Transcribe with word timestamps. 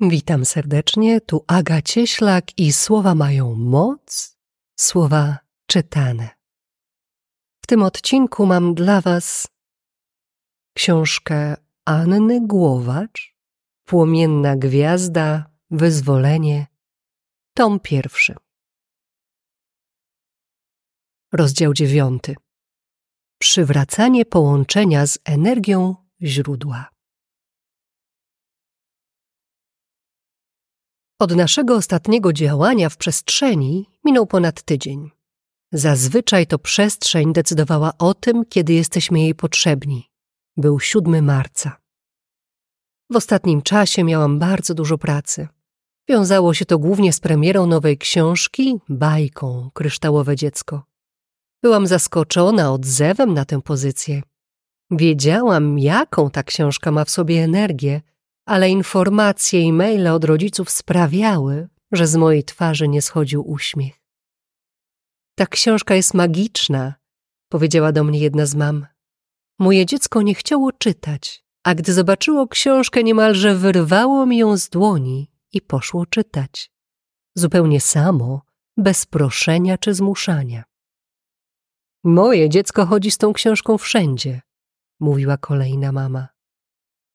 Witam 0.00 0.44
serdecznie, 0.44 1.20
tu 1.20 1.44
Aga 1.46 1.82
Cieślak 1.82 2.58
i 2.58 2.72
słowa 2.72 3.14
mają 3.14 3.54
moc, 3.54 4.38
słowa 4.80 5.38
czytane. 5.66 6.28
W 7.64 7.66
tym 7.66 7.82
odcinku 7.82 8.46
mam 8.46 8.74
dla 8.74 9.00
Was 9.00 9.48
książkę 10.74 11.56
Anny 11.84 12.46
Głowacz, 12.46 13.36
Płomienna 13.84 14.56
Gwiazda, 14.56 15.50
Wyzwolenie, 15.70 16.66
tom 17.54 17.80
pierwszy. 17.80 18.34
Rozdział 21.32 21.72
dziewiąty. 21.72 22.34
Przywracanie 23.38 24.24
połączenia 24.24 25.06
z 25.06 25.18
energią 25.24 25.94
źródła. 26.22 26.97
Od 31.20 31.36
naszego 31.36 31.74
ostatniego 31.74 32.32
działania 32.32 32.88
w 32.88 32.96
przestrzeni 32.96 33.86
minął 34.04 34.26
ponad 34.26 34.62
tydzień. 34.62 35.10
Zazwyczaj 35.72 36.46
to 36.46 36.58
przestrzeń 36.58 37.32
decydowała 37.32 37.92
o 37.98 38.14
tym, 38.14 38.44
kiedy 38.48 38.72
jesteśmy 38.72 39.20
jej 39.20 39.34
potrzebni. 39.34 40.10
Był 40.56 40.80
7 40.80 41.24
marca. 41.24 41.76
W 43.10 43.16
ostatnim 43.16 43.62
czasie 43.62 44.04
miałam 44.04 44.38
bardzo 44.38 44.74
dużo 44.74 44.98
pracy. 44.98 45.48
Wiązało 46.08 46.54
się 46.54 46.64
to 46.64 46.78
głównie 46.78 47.12
z 47.12 47.20
premierą 47.20 47.66
nowej 47.66 47.98
książki, 47.98 48.80
bajką 48.88 49.70
Kryształowe 49.74 50.36
Dziecko. 50.36 50.82
Byłam 51.62 51.86
zaskoczona 51.86 52.72
odzewem 52.72 53.34
na 53.34 53.44
tę 53.44 53.62
pozycję. 53.62 54.22
Wiedziałam, 54.90 55.78
jaką 55.78 56.30
ta 56.30 56.42
książka 56.42 56.90
ma 56.90 57.04
w 57.04 57.10
sobie 57.10 57.44
energię, 57.44 58.00
ale 58.48 58.70
informacje 58.70 59.60
i 59.60 59.72
maile 59.72 60.08
od 60.08 60.24
rodziców 60.24 60.70
sprawiały, 60.70 61.68
że 61.92 62.06
z 62.06 62.16
mojej 62.16 62.44
twarzy 62.44 62.88
nie 62.88 63.02
schodził 63.02 63.50
uśmiech. 63.50 63.94
Ta 65.34 65.46
książka 65.46 65.94
jest 65.94 66.14
magiczna, 66.14 66.94
powiedziała 67.48 67.92
do 67.92 68.04
mnie 68.04 68.18
jedna 68.18 68.46
z 68.46 68.54
mam. 68.54 68.86
Moje 69.58 69.86
dziecko 69.86 70.22
nie 70.22 70.34
chciało 70.34 70.72
czytać, 70.72 71.44
a 71.64 71.74
gdy 71.74 71.92
zobaczyło 71.92 72.48
książkę, 72.48 73.02
niemalże 73.02 73.54
wyrwało 73.54 74.26
mi 74.26 74.38
ją 74.38 74.56
z 74.56 74.68
dłoni 74.68 75.30
i 75.52 75.60
poszło 75.60 76.06
czytać. 76.06 76.70
Zupełnie 77.34 77.80
samo, 77.80 78.42
bez 78.76 79.06
proszenia 79.06 79.78
czy 79.78 79.94
zmuszania. 79.94 80.64
Moje 82.04 82.48
dziecko 82.48 82.86
chodzi 82.86 83.10
z 83.10 83.18
tą 83.18 83.32
książką 83.32 83.78
wszędzie, 83.78 84.40
mówiła 85.00 85.36
kolejna 85.36 85.92
mama. 85.92 86.37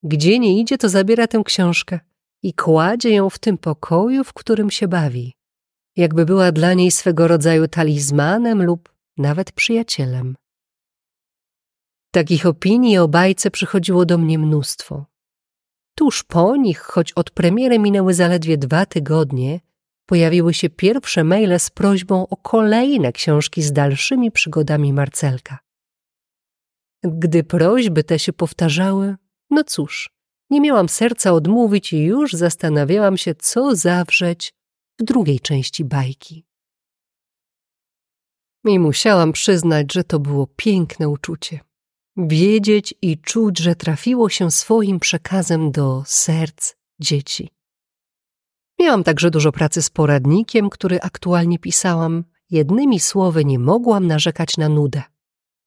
Gdzie 0.03 0.39
nie 0.39 0.59
idzie, 0.59 0.77
to 0.77 0.89
zabiera 0.89 1.27
tę 1.27 1.41
książkę 1.45 1.99
i 2.43 2.53
kładzie 2.53 3.09
ją 3.09 3.29
w 3.29 3.39
tym 3.39 3.57
pokoju, 3.57 4.23
w 4.23 4.33
którym 4.33 4.71
się 4.71 4.87
bawi, 4.87 5.33
jakby 5.95 6.25
była 6.25 6.51
dla 6.51 6.73
niej 6.73 6.91
swego 6.91 7.27
rodzaju 7.27 7.67
talizmanem 7.67 8.63
lub 8.63 8.93
nawet 9.17 9.51
przyjacielem. 9.51 10.35
Takich 12.11 12.45
opinii 12.45 12.97
o 12.97 13.07
bajce 13.07 13.51
przychodziło 13.51 14.05
do 14.05 14.17
mnie 14.17 14.39
mnóstwo. 14.39 15.05
Tuż 15.95 16.23
po 16.23 16.55
nich, 16.55 16.79
choć 16.79 17.11
od 17.11 17.31
premiery 17.31 17.79
minęły 17.79 18.13
zaledwie 18.13 18.57
dwa 18.57 18.85
tygodnie, 18.85 19.59
pojawiły 20.05 20.53
się 20.53 20.69
pierwsze 20.69 21.23
maile 21.23 21.59
z 21.59 21.69
prośbą 21.69 22.27
o 22.27 22.37
kolejne 22.37 23.11
książki 23.11 23.61
z 23.61 23.71
dalszymi 23.71 24.31
przygodami 24.31 24.93
Marcelka. 24.93 25.59
Gdy 27.03 27.43
prośby 27.43 28.03
te 28.03 28.19
się 28.19 28.33
powtarzały, 28.33 29.15
no 29.53 29.63
cóż, 29.63 30.09
nie 30.49 30.61
miałam 30.61 30.89
serca 30.89 31.31
odmówić 31.31 31.93
i 31.93 32.03
już 32.03 32.33
zastanawiałam 32.33 33.17
się, 33.17 33.35
co 33.35 33.75
zawrzeć 33.75 34.53
w 34.99 35.03
drugiej 35.03 35.39
części 35.39 35.85
bajki. 35.85 36.45
I 38.65 38.79
musiałam 38.79 39.31
przyznać, 39.31 39.93
że 39.93 40.03
to 40.03 40.19
było 40.19 40.47
piękne 40.47 41.09
uczucie. 41.09 41.59
Wiedzieć 42.17 42.93
i 43.01 43.17
czuć, 43.17 43.59
że 43.59 43.75
trafiło 43.75 44.29
się 44.29 44.51
swoim 44.51 44.99
przekazem 44.99 45.71
do 45.71 46.03
serc 46.05 46.73
dzieci. 46.99 47.49
Miałam 48.79 49.03
także 49.03 49.31
dużo 49.31 49.51
pracy 49.51 49.81
z 49.81 49.89
poradnikiem, 49.89 50.69
który 50.69 51.01
aktualnie 51.01 51.59
pisałam. 51.59 52.23
Jednymi 52.49 52.99
słowy 52.99 53.45
nie 53.45 53.59
mogłam 53.59 54.07
narzekać 54.07 54.57
na 54.57 54.69
nudę. 54.69 55.03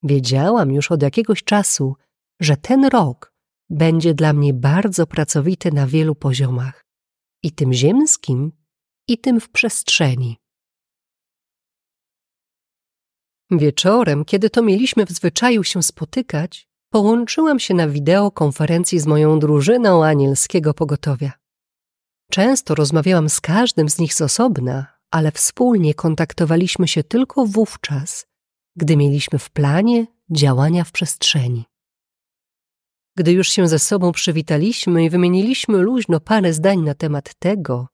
Wiedziałam 0.03 0.73
już 0.73 0.91
od 0.91 1.03
jakiegoś 1.03 1.45
czasu, 1.45 1.97
że 2.41 2.57
ten 2.57 2.85
rok 2.85 3.36
będzie 3.71 4.15
dla 4.15 4.33
mnie 4.33 4.55
bardzo 4.55 5.07
pracowity 5.07 5.73
na 5.73 5.87
wielu 5.87 6.15
poziomach 6.15 6.85
i 7.43 7.53
tym 7.53 7.73
ziemskim, 7.73 8.53
i 9.09 9.19
tym 9.19 9.41
w 9.41 9.49
przestrzeni. 9.49 10.37
Wieczorem, 13.51 14.25
kiedy 14.25 14.51
to 14.51 14.63
mieliśmy 14.63 15.07
w 15.07 15.11
zwyczaju 15.11 15.65
się 15.65 15.83
spotykać, 15.83 16.69
połączyłam 16.91 17.59
się 17.59 17.75
na 17.75 17.89
wideokonferencji 17.89 19.01
z 19.01 19.07
moją 19.07 19.39
drużyną 19.39 20.05
anielskiego 20.05 20.75
pogotowia. 20.75 21.33
Często 22.31 22.75
rozmawiałam 22.75 23.29
z 23.29 23.41
każdym 23.41 23.89
z 23.89 23.99
nich 23.99 24.15
z 24.15 24.21
osobna, 24.21 24.87
ale 25.11 25.33
wspólnie 25.33 25.95
kontaktowaliśmy 25.95 26.89
się 26.89 27.05
tylko 27.05 27.47
wówczas, 27.47 28.27
gdy 28.77 28.97
mieliśmy 28.97 29.39
w 29.39 29.51
planie 29.51 30.07
działania 30.31 30.85
w 30.85 30.93
przestrzeni. 30.93 31.65
Gdy 33.17 33.33
już 33.33 33.49
się 33.49 33.69
ze 33.69 33.79
sobą 33.79 34.13
przywitaliśmy 34.13 35.05
i 35.05 35.11
wymieniliśmy 35.11 35.79
luźno 35.79 36.21
parę 36.21 36.53
zdań 36.53 36.79
na 36.79 36.95
temat 36.95 37.35
tego, 37.35 37.89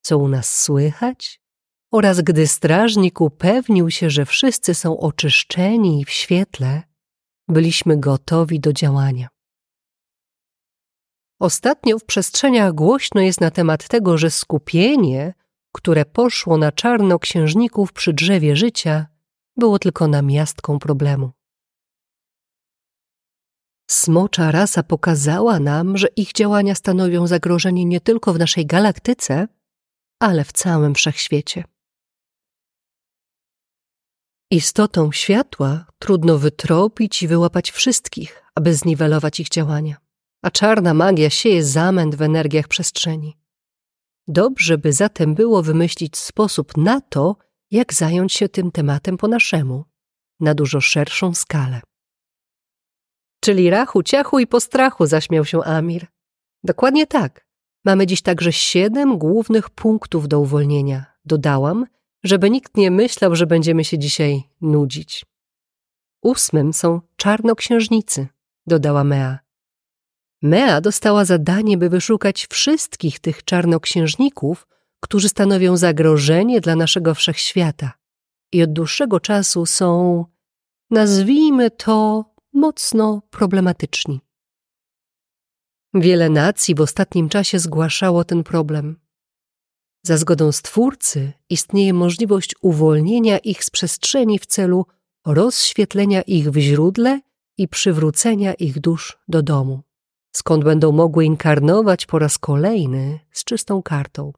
co 0.00 0.18
u 0.18 0.28
nas 0.28 0.62
słychać, 0.62 1.40
oraz 1.92 2.20
gdy 2.20 2.46
strażnik 2.46 3.20
upewnił 3.20 3.90
się, 3.90 4.10
że 4.10 4.26
wszyscy 4.26 4.74
są 4.74 4.98
oczyszczeni 4.98 6.00
i 6.00 6.04
w 6.04 6.10
świetle, 6.10 6.82
byliśmy 7.48 7.96
gotowi 7.96 8.60
do 8.60 8.72
działania. 8.72 9.28
Ostatnio 11.40 11.98
w 11.98 12.04
przestrzeniach 12.04 12.72
głośno 12.72 13.20
jest 13.20 13.40
na 13.40 13.50
temat 13.50 13.88
tego, 13.88 14.18
że 14.18 14.30
skupienie, 14.30 15.34
które 15.72 16.04
poszło 16.04 16.58
na 16.58 16.72
czarnoksiężników 16.72 17.92
przy 17.92 18.12
drzewie 18.12 18.56
życia, 18.56 19.06
było 19.56 19.78
tylko 19.78 20.08
namiastką 20.08 20.78
problemu. 20.78 21.33
Smocza 23.90 24.50
rasa 24.50 24.82
pokazała 24.82 25.60
nam, 25.60 25.96
że 25.98 26.08
ich 26.16 26.32
działania 26.32 26.74
stanowią 26.74 27.26
zagrożenie 27.26 27.84
nie 27.84 28.00
tylko 28.00 28.32
w 28.32 28.38
naszej 28.38 28.66
galaktyce, 28.66 29.48
ale 30.20 30.44
w 30.44 30.52
całym 30.52 30.94
wszechświecie. 30.94 31.64
Istotą 34.50 35.12
światła 35.12 35.86
trudno 35.98 36.38
wytropić 36.38 37.22
i 37.22 37.28
wyłapać 37.28 37.70
wszystkich, 37.70 38.42
aby 38.54 38.74
zniwelować 38.74 39.40
ich 39.40 39.48
działania, 39.48 39.96
a 40.42 40.50
czarna 40.50 40.94
magia 40.94 41.30
sieje 41.30 41.64
zamęt 41.64 42.14
w 42.14 42.22
energiach 42.22 42.68
przestrzeni. 42.68 43.38
Dobrze 44.28 44.78
by 44.78 44.92
zatem 44.92 45.34
było 45.34 45.62
wymyślić 45.62 46.16
sposób 46.16 46.76
na 46.76 47.00
to, 47.00 47.36
jak 47.70 47.94
zająć 47.94 48.32
się 48.32 48.48
tym 48.48 48.70
tematem 48.70 49.16
po 49.16 49.28
naszemu, 49.28 49.84
na 50.40 50.54
dużo 50.54 50.80
szerszą 50.80 51.34
skalę. 51.34 51.80
Czyli 53.44 53.70
rachu, 53.70 54.02
ciachu 54.02 54.38
i 54.38 54.46
postrachu, 54.46 55.06
zaśmiał 55.06 55.44
się 55.44 55.64
Amir. 55.64 56.06
Dokładnie 56.62 57.06
tak. 57.06 57.46
Mamy 57.84 58.06
dziś 58.06 58.22
także 58.22 58.52
siedem 58.52 59.18
głównych 59.18 59.70
punktów 59.70 60.28
do 60.28 60.40
uwolnienia. 60.40 61.04
Dodałam, 61.24 61.86
żeby 62.22 62.50
nikt 62.50 62.76
nie 62.76 62.90
myślał, 62.90 63.36
że 63.36 63.46
będziemy 63.46 63.84
się 63.84 63.98
dzisiaj 63.98 64.42
nudzić. 64.60 65.26
Ósmym 66.22 66.72
są 66.72 67.00
czarnoksiężnicy, 67.16 68.26
dodała 68.66 69.04
Mea. 69.04 69.38
Mea 70.42 70.80
dostała 70.80 71.24
zadanie, 71.24 71.78
by 71.78 71.88
wyszukać 71.88 72.46
wszystkich 72.46 73.20
tych 73.20 73.44
czarnoksiężników, 73.44 74.66
którzy 75.00 75.28
stanowią 75.28 75.76
zagrożenie 75.76 76.60
dla 76.60 76.76
naszego 76.76 77.14
wszechświata 77.14 77.92
i 78.52 78.62
od 78.62 78.72
dłuższego 78.72 79.20
czasu 79.20 79.66
są, 79.66 80.24
nazwijmy 80.90 81.70
to, 81.70 82.33
mocno 82.54 83.22
problematyczni. 83.30 84.20
Wiele 85.94 86.30
nacji 86.30 86.74
w 86.74 86.80
ostatnim 86.80 87.28
czasie 87.28 87.58
zgłaszało 87.58 88.24
ten 88.24 88.44
problem. 88.44 89.00
Za 90.02 90.16
zgodą 90.16 90.52
Stwórcy 90.52 91.32
istnieje 91.50 91.92
możliwość 91.92 92.54
uwolnienia 92.62 93.38
ich 93.38 93.64
z 93.64 93.70
przestrzeni 93.70 94.38
w 94.38 94.46
celu 94.46 94.86
rozświetlenia 95.26 96.22
ich 96.22 96.50
w 96.50 96.58
źródle 96.58 97.20
i 97.58 97.68
przywrócenia 97.68 98.54
ich 98.54 98.80
dusz 98.80 99.18
do 99.28 99.42
domu, 99.42 99.82
skąd 100.32 100.64
będą 100.64 100.92
mogły 100.92 101.24
inkarnować 101.24 102.06
po 102.06 102.18
raz 102.18 102.38
kolejny 102.38 103.20
z 103.32 103.44
czystą 103.44 103.82
kartą. 103.82 104.32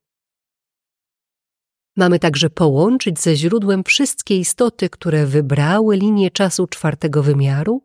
Mamy 1.96 2.18
także 2.18 2.50
połączyć 2.50 3.20
ze 3.20 3.36
źródłem 3.36 3.84
wszystkie 3.84 4.36
istoty, 4.38 4.90
które 4.90 5.26
wybrały 5.26 5.96
linię 5.96 6.30
czasu 6.30 6.66
czwartego 6.66 7.22
wymiaru 7.22 7.82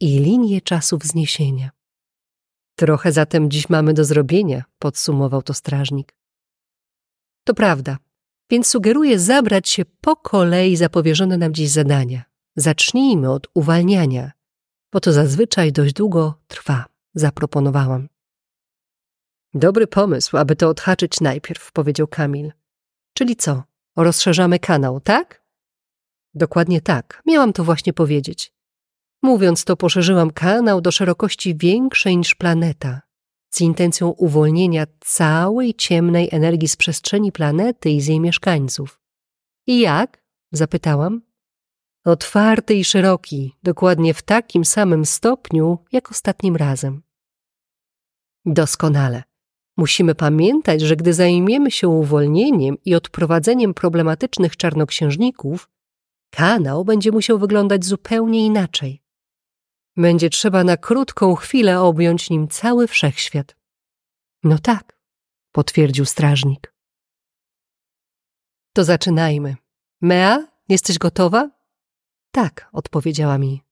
i 0.00 0.18
linię 0.18 0.60
czasu 0.60 0.98
wzniesienia. 0.98 1.70
Trochę 2.76 3.12
zatem 3.12 3.50
dziś 3.50 3.68
mamy 3.68 3.94
do 3.94 4.04
zrobienia, 4.04 4.64
podsumował 4.78 5.42
to 5.42 5.54
strażnik. 5.54 6.14
To 7.44 7.54
prawda, 7.54 7.98
więc 8.50 8.66
sugeruję 8.66 9.18
zabrać 9.18 9.68
się 9.68 9.84
po 9.84 10.16
kolei 10.16 10.76
za 10.76 10.88
powierzone 10.88 11.38
nam 11.38 11.54
dziś 11.54 11.70
zadania. 11.70 12.24
Zacznijmy 12.56 13.32
od 13.32 13.48
uwalniania, 13.54 14.32
bo 14.92 15.00
to 15.00 15.12
zazwyczaj 15.12 15.72
dość 15.72 15.92
długo 15.92 16.34
trwa, 16.48 16.84
zaproponowałam. 17.14 18.08
Dobry 19.54 19.86
pomysł, 19.86 20.36
aby 20.36 20.56
to 20.56 20.68
odhaczyć 20.68 21.20
najpierw, 21.20 21.72
powiedział 21.72 22.06
Kamil. 22.06 22.52
Czyli 23.14 23.36
co? 23.36 23.62
Rozszerzamy 23.96 24.58
kanał, 24.58 25.00
tak? 25.00 25.44
Dokładnie 26.34 26.80
tak, 26.80 27.22
miałam 27.26 27.52
to 27.52 27.64
właśnie 27.64 27.92
powiedzieć. 27.92 28.52
Mówiąc 29.22 29.64
to, 29.64 29.76
poszerzyłam 29.76 30.30
kanał 30.30 30.80
do 30.80 30.90
szerokości 30.90 31.56
większej 31.56 32.16
niż 32.16 32.34
planeta, 32.34 33.00
z 33.50 33.60
intencją 33.60 34.08
uwolnienia 34.08 34.86
całej 35.00 35.74
ciemnej 35.74 36.28
energii 36.32 36.68
z 36.68 36.76
przestrzeni 36.76 37.32
planety 37.32 37.90
i 37.90 38.00
z 38.00 38.06
jej 38.06 38.20
mieszkańców. 38.20 39.00
I 39.66 39.80
jak? 39.80 40.24
zapytałam. 40.52 41.22
Otwarty 42.04 42.74
i 42.74 42.84
szeroki, 42.84 43.56
dokładnie 43.62 44.14
w 44.14 44.22
takim 44.22 44.64
samym 44.64 45.06
stopniu 45.06 45.78
jak 45.92 46.10
ostatnim 46.10 46.56
razem. 46.56 47.02
Doskonale. 48.44 49.22
Musimy 49.76 50.14
pamiętać, 50.14 50.80
że 50.80 50.96
gdy 50.96 51.14
zajmiemy 51.14 51.70
się 51.70 51.88
uwolnieniem 51.88 52.76
i 52.84 52.94
odprowadzeniem 52.94 53.74
problematycznych 53.74 54.56
czarnoksiężników, 54.56 55.68
kanał 56.30 56.84
będzie 56.84 57.12
musiał 57.12 57.38
wyglądać 57.38 57.84
zupełnie 57.84 58.46
inaczej. 58.46 58.99
Będzie 59.96 60.30
trzeba 60.30 60.64
na 60.64 60.76
krótką 60.76 61.34
chwilę 61.34 61.80
objąć 61.80 62.30
nim 62.30 62.48
cały 62.48 62.86
wszechświat. 62.86 63.56
No 64.42 64.58
tak, 64.58 64.98
potwierdził 65.52 66.04
strażnik. 66.04 66.74
To 68.72 68.84
zaczynajmy. 68.84 69.56
Mea, 70.00 70.46
jesteś 70.68 70.98
gotowa? 70.98 71.50
Tak, 72.30 72.68
odpowiedziała 72.72 73.38
mi. 73.38 73.62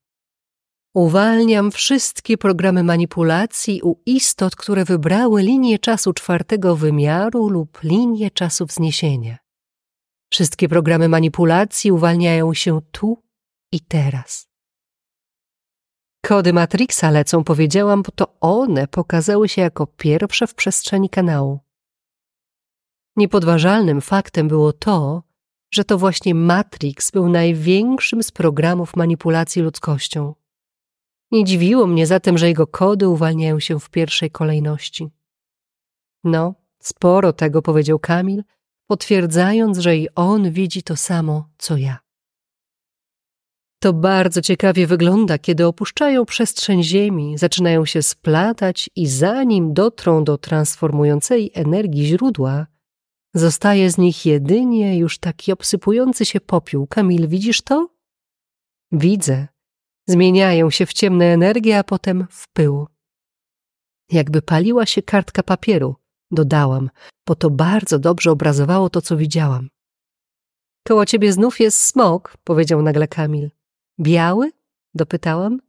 Uwalniam 0.95 1.71
wszystkie 1.71 2.39
programy 2.39 2.83
manipulacji 2.83 3.83
u 3.83 4.03
istot, 4.07 4.57
które 4.57 4.85
wybrały 4.85 5.43
linię 5.43 5.79
czasu 5.79 6.13
czwartego 6.13 6.77
wymiaru 6.77 7.49
lub 7.49 7.83
linię 7.83 8.31
czasu 8.31 8.67
wzniesienia. 8.67 9.39
Wszystkie 10.31 10.69
programy 10.69 11.09
manipulacji 11.09 11.93
uwalniają 11.93 12.55
się 12.55 12.81
tu 12.93 13.23
i 13.73 13.81
teraz. 13.81 14.48
Kody 16.23 16.53
Matrixa 16.53 17.11
lecą, 17.11 17.45
powiedziałam, 17.45 18.03
bo 18.03 18.13
to 18.13 18.35
one 18.41 18.89
pokazały 18.89 19.49
się 19.49 19.63
jako 19.63 19.87
pierwsze 19.87 20.47
w 20.47 20.55
przestrzeni 20.55 21.11
kanału. 21.11 21.61
Niepodważalnym 23.17 24.01
faktem 24.01 24.49
było 24.49 24.73
to, 24.73 25.23
że 25.71 25.85
to 25.85 25.99
właśnie 25.99 26.35
Matrix 26.35 27.11
był 27.11 27.29
największym 27.29 28.23
z 28.23 28.31
programów 28.31 28.97
manipulacji 28.97 29.63
ludzkością. 29.63 30.35
Nie 31.31 31.45
dziwiło 31.45 31.87
mnie 31.87 32.07
zatem, 32.07 32.39
że 32.39 32.49
jego 32.49 32.67
kody 32.67 33.09
uwalniają 33.09 33.61
się 33.61 33.81
w 33.81 33.91
pierwszej 33.91 34.31
kolejności. 34.31 35.09
No, 36.25 36.55
sporo 36.79 37.33
tego 37.33 37.63
powiedział 37.63 37.99
Kamil, 37.99 38.45
potwierdzając, 38.87 39.79
że 39.79 39.97
i 39.97 40.09
on 40.15 40.51
widzi 40.51 40.83
to 40.83 40.97
samo, 40.97 41.49
co 41.59 41.77
ja. 41.77 42.08
To 43.81 43.93
bardzo 43.93 44.43
ciekawie 44.43 44.87
wygląda, 44.87 45.39
kiedy 45.39 45.67
opuszczają 45.67 46.25
przestrzeń 46.25 46.83
Ziemi, 46.83 47.39
zaczynają 47.39 47.85
się 47.85 48.03
splatać 48.03 48.91
i 48.97 49.07
zanim 49.07 49.75
dotrą 49.75 50.25
do 50.25 50.39
transformującej 50.39 51.51
energii 51.55 52.07
źródła, 52.07 52.67
zostaje 53.35 53.91
z 53.91 53.99
nich 53.99 54.27
jedynie 54.27 54.99
już 54.99 55.19
taki 55.19 55.53
obsypujący 55.53 56.25
się 56.25 56.41
popiół. 56.41 56.87
Kamil, 56.87 57.29
widzisz 57.29 57.63
to? 57.63 57.89
Widzę. 58.93 59.49
Zmieniają 60.09 60.71
się 60.71 60.87
w 60.87 60.93
ciemne 60.93 61.25
energie, 61.25 61.79
a 61.79 61.85
potem 61.85 62.27
w 62.31 62.49
pył. 62.53 62.87
Jakby 64.13 64.43
paliła 64.43 64.87
się 64.87 65.03
kartka 65.03 65.43
papieru, 65.43 65.97
dodałam, 66.31 66.91
bo 67.27 67.35
to 67.35 67.51
bardzo 67.51 67.99
dobrze 67.99 68.31
obrazowało 68.31 68.91
to, 68.91 69.03
co 69.03 69.17
widziałam. 69.17 69.69
Koło 70.87 71.07
ciebie 71.07 71.33
znów 71.33 71.61
jest 71.61 71.83
smok, 71.85 72.37
powiedział 72.45 72.83
nagle 72.83 73.09
Kamil. 73.09 73.51
Biały? 74.01 74.51
dopytałam. 74.95 75.61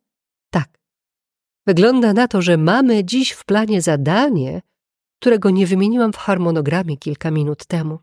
Tak. 0.49 0.79
Wygląda 1.67 2.13
na 2.13 2.27
to, 2.27 2.41
że 2.41 2.57
mamy 2.57 3.05
dziś 3.05 3.31
w 3.31 3.45
planie 3.45 3.81
zadanie, 3.81 4.61
którego 5.19 5.49
nie 5.49 5.67
wymieniłam 5.67 6.13
w 6.13 6.17
harmonogramie 6.17 6.97
kilka 6.97 7.31
minut 7.31 7.65
temu. 7.65 7.99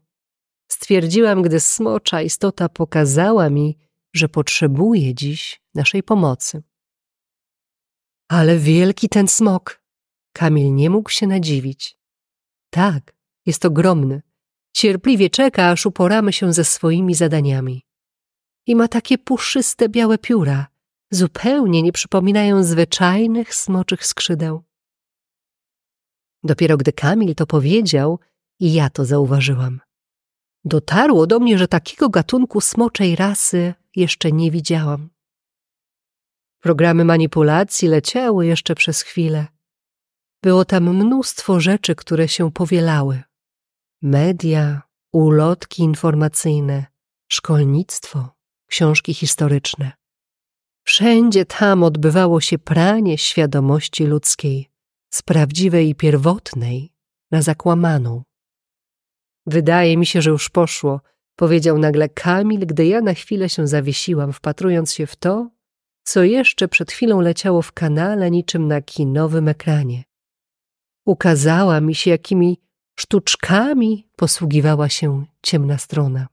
Stwierdziłam, 0.68 1.42
gdy 1.42 1.60
smocza 1.60 2.22
istota 2.22 2.68
pokazała 2.68 3.50
mi, 3.50 3.78
że 4.12 4.28
potrzebuje 4.28 5.14
dziś 5.14 5.60
naszej 5.74 6.02
pomocy. 6.02 6.62
Ale 8.28 8.58
wielki 8.58 9.08
ten 9.08 9.28
smok! 9.28 9.82
Kamil 10.32 10.74
nie 10.74 10.90
mógł 10.90 11.10
się 11.10 11.26
nadziwić. 11.26 11.98
Tak, 12.70 13.16
jest 13.46 13.64
ogromny. 13.64 14.22
Cierpliwie 14.72 15.30
czeka, 15.30 15.70
aż 15.70 15.86
uporamy 15.86 16.32
się 16.32 16.52
ze 16.52 16.64
swoimi 16.64 17.14
zadaniami 17.14 17.85
i 18.66 18.76
ma 18.76 18.88
takie 18.88 19.18
puszyste 19.18 19.88
białe 19.88 20.18
pióra, 20.18 20.66
zupełnie 21.10 21.82
nie 21.82 21.92
przypominają 21.92 22.62
zwyczajnych 22.62 23.54
smoczych 23.54 24.06
skrzydeł. 24.06 24.62
Dopiero 26.42 26.76
gdy 26.76 26.92
Kamil 26.92 27.34
to 27.34 27.46
powiedział, 27.46 28.18
i 28.60 28.72
ja 28.72 28.90
to 28.90 29.04
zauważyłam. 29.04 29.80
Dotarło 30.64 31.26
do 31.26 31.38
mnie, 31.38 31.58
że 31.58 31.68
takiego 31.68 32.08
gatunku 32.08 32.60
smoczej 32.60 33.16
rasy 33.16 33.74
jeszcze 33.96 34.32
nie 34.32 34.50
widziałam. 34.50 35.10
Programy 36.60 37.04
manipulacji 37.04 37.88
leciały 37.88 38.46
jeszcze 38.46 38.74
przez 38.74 39.02
chwilę. 39.02 39.46
Było 40.42 40.64
tam 40.64 40.96
mnóstwo 40.96 41.60
rzeczy, 41.60 41.94
które 41.94 42.28
się 42.28 42.52
powielały. 42.52 43.22
Media, 44.02 44.82
ulotki 45.12 45.82
informacyjne, 45.82 46.86
szkolnictwo, 47.28 48.35
książki 48.66 49.14
historyczne. 49.14 49.92
Wszędzie 50.84 51.44
tam 51.44 51.82
odbywało 51.82 52.40
się 52.40 52.58
pranie 52.58 53.18
świadomości 53.18 54.04
ludzkiej, 54.04 54.70
z 55.10 55.22
prawdziwej 55.22 55.88
i 55.88 55.94
pierwotnej 55.94 56.92
na 57.30 57.42
zakłamaną. 57.42 58.22
Wydaje 59.46 59.96
mi 59.96 60.06
się, 60.06 60.22
że 60.22 60.30
już 60.30 60.48
poszło, 60.48 61.00
powiedział 61.36 61.78
nagle 61.78 62.08
Kamil, 62.08 62.66
gdy 62.66 62.86
ja 62.86 63.00
na 63.00 63.14
chwilę 63.14 63.48
się 63.48 63.66
zawiesiłam, 63.66 64.32
wpatrując 64.32 64.92
się 64.92 65.06
w 65.06 65.16
to, 65.16 65.50
co 66.04 66.22
jeszcze 66.22 66.68
przed 66.68 66.92
chwilą 66.92 67.20
leciało 67.20 67.62
w 67.62 67.72
kanale 67.72 68.30
niczym 68.30 68.68
na 68.68 68.82
kinowym 68.82 69.48
ekranie. 69.48 70.04
Ukazała 71.06 71.80
mi 71.80 71.94
się, 71.94 72.10
jakimi 72.10 72.60
sztuczkami 72.98 74.08
posługiwała 74.16 74.88
się 74.88 75.24
ciemna 75.42 75.78
strona. 75.78 76.26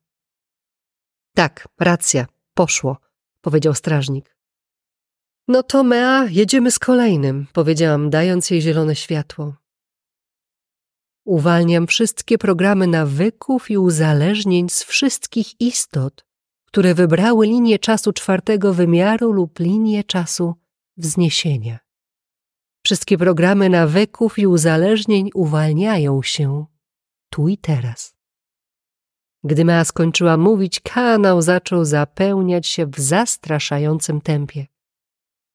Tak, 1.35 1.67
racja, 1.79 2.25
poszło, 2.53 2.97
powiedział 3.41 3.73
strażnik. 3.73 4.35
No 5.47 5.63
to 5.63 5.83
Mea, 5.83 6.25
jedziemy 6.29 6.71
z 6.71 6.79
kolejnym, 6.79 7.47
powiedziałam, 7.53 8.09
dając 8.09 8.49
jej 8.49 8.61
zielone 8.61 8.95
światło. 8.95 9.55
Uwalniam 11.25 11.87
wszystkie 11.87 12.37
programy 12.37 12.87
nawyków 12.87 13.71
i 13.71 13.77
uzależnień 13.77 14.69
z 14.69 14.83
wszystkich 14.83 15.61
istot, 15.61 16.25
które 16.65 16.93
wybrały 16.93 17.47
linię 17.47 17.79
czasu 17.79 18.13
czwartego 18.13 18.73
wymiaru 18.73 19.31
lub 19.31 19.59
linię 19.59 20.03
czasu 20.03 20.55
wzniesienia. 20.97 21.79
Wszystkie 22.85 23.17
programy 23.17 23.69
nawyków 23.69 24.39
i 24.39 24.47
uzależnień 24.47 25.29
uwalniają 25.33 26.23
się 26.23 26.65
tu 27.29 27.47
i 27.47 27.57
teraz. 27.57 28.15
Gdy 29.43 29.65
Mea 29.65 29.85
skończyła 29.85 30.37
mówić, 30.37 30.79
kanał 30.79 31.41
zaczął 31.41 31.85
zapełniać 31.85 32.67
się 32.67 32.85
w 32.85 32.99
zastraszającym 32.99 34.21
tempie. 34.21 34.65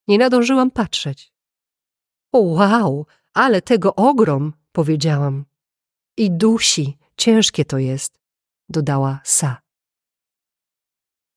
Nie 0.08 0.18
nadążyłam 0.18 0.70
patrzeć. 0.70 1.32
O 2.32 2.38
wow, 2.40 3.06
ale 3.34 3.62
tego 3.62 3.94
ogrom, 3.94 4.52
powiedziałam. 4.72 5.44
I 6.16 6.30
dusi, 6.30 6.98
ciężkie 7.16 7.64
to 7.64 7.78
jest, 7.78 8.20
dodała 8.68 9.20
Sa. 9.24 9.56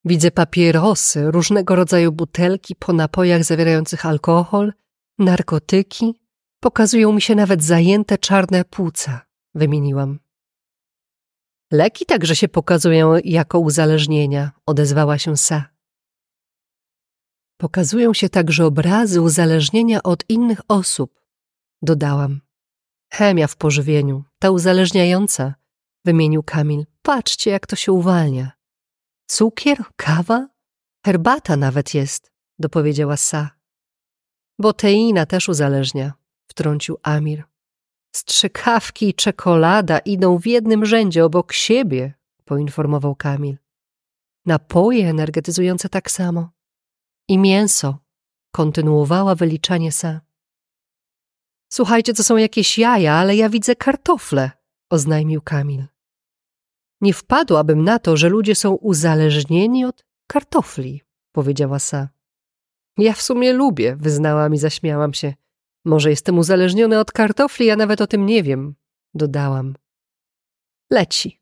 Widzę 0.06 0.32
papierosy, 0.32 1.32
różnego 1.32 1.76
rodzaju 1.76 2.12
butelki 2.12 2.76
po 2.76 2.94
napojach 2.94 3.44
zawierających 3.44 4.06
alkohol, 4.06 4.74
narkotyki. 5.20 6.20
Pokazują 6.60 7.12
mi 7.12 7.22
się 7.22 7.36
nawet 7.36 7.64
zajęte 7.64 8.18
czarne 8.18 8.66
płuca, 8.66 9.22
wymieniłam. 9.56 10.20
Leki 11.72 12.06
także 12.06 12.36
się 12.36 12.48
pokazują 12.48 13.16
jako 13.24 13.60
uzależnienia, 13.60 14.52
odezwała 14.66 15.18
się 15.18 15.38
Sa. 15.38 15.72
Pokazują 17.58 18.14
się 18.14 18.30
także 18.30 18.66
obrazy 18.66 19.22
uzależnienia 19.22 20.04
od 20.04 20.30
innych 20.30 20.62
osób. 20.68 21.22
dodałam. 21.82 22.42
Chemia 23.14 23.48
w 23.48 23.56
pożywieniu, 23.56 24.24
ta 24.40 24.52
uzależniająca, 24.52 25.56
wymienił 26.06 26.44
Kamil. 26.44 26.86
Patrzcie, 27.02 27.52
jak 27.52 27.68
to 27.68 27.76
się 27.76 27.92
uwalnia. 27.92 28.52
Cukier, 29.28 29.84
kawa, 29.96 30.48
herbata 31.06 31.58
nawet 31.58 31.94
jest, 31.94 32.32
dopowiedziała 32.60 33.18
Sa. 33.18 33.50
Boteina 34.60 35.26
też 35.26 35.50
uzależnia, 35.50 36.14
wtrącił 36.48 36.98
Amir. 37.04 37.51
Strzykawki 38.12 39.10
i 39.10 39.14
czekolada 39.14 40.00
idą 40.00 40.38
w 40.38 40.48
jednym 40.48 40.86
rzędzie 40.86 41.26
obok 41.26 41.54
siebie, 41.54 42.14
poinformował 42.46 43.16
Kamil. 43.16 43.58
Napoje 44.46 45.10
energetyzujące 45.10 45.90
tak 45.90 46.12
samo. 46.12 46.50
I 47.28 47.38
mięso, 47.38 47.98
kontynuowała 48.52 49.36
wyliczanie 49.36 49.92
Sa. 49.92 50.22
Słuchajcie, 51.70 52.14
to 52.14 52.24
są 52.24 52.38
jakieś 52.38 52.78
jaja, 52.78 53.14
ale 53.14 53.36
ja 53.36 53.50
widzę 53.50 53.76
kartofle, 53.76 54.52
oznajmił 54.90 55.42
Kamil. 55.42 55.86
Nie 57.02 57.14
wpadłabym 57.14 57.84
na 57.84 58.00
to, 58.00 58.18
że 58.18 58.30
ludzie 58.30 58.56
są 58.56 58.74
uzależnieni 58.74 59.86
od 59.86 60.06
kartofli, 60.28 61.02
powiedziała 61.32 61.80
Sa. 61.80 62.10
Ja 62.98 63.14
w 63.14 63.22
sumie 63.22 63.54
lubię, 63.54 63.96
wyznałam 63.96 64.54
i 64.54 64.58
zaśmiałam 64.58 65.14
się. 65.14 65.34
Może 65.86 66.10
jestem 66.10 66.40
uzależniony 66.40 67.00
od 67.00 67.12
kartofli, 67.12 67.66
ja 67.66 67.76
nawet 67.76 68.02
o 68.02 68.08
tym 68.08 68.26
nie 68.26 68.44
wiem, 68.44 68.76
dodałam. 69.14 69.76
Leci. 70.92 71.42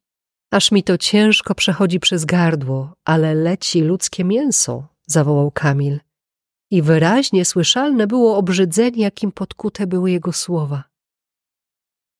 Aż 0.52 0.72
mi 0.72 0.84
to 0.84 0.98
ciężko 0.98 1.56
przechodzi 1.56 2.00
przez 2.00 2.26
gardło, 2.26 2.94
ale 3.06 3.36
leci 3.36 3.82
ludzkie 3.82 4.24
mięso, 4.24 4.88
zawołał 5.06 5.52
Kamil. 5.52 6.00
I 6.72 6.82
wyraźnie 6.82 7.46
słyszalne 7.46 8.08
było 8.08 8.38
obrzydzenie, 8.38 9.04
jakim 9.04 9.32
podkute 9.32 9.88
były 9.88 10.12
jego 10.12 10.34
słowa. 10.34 10.84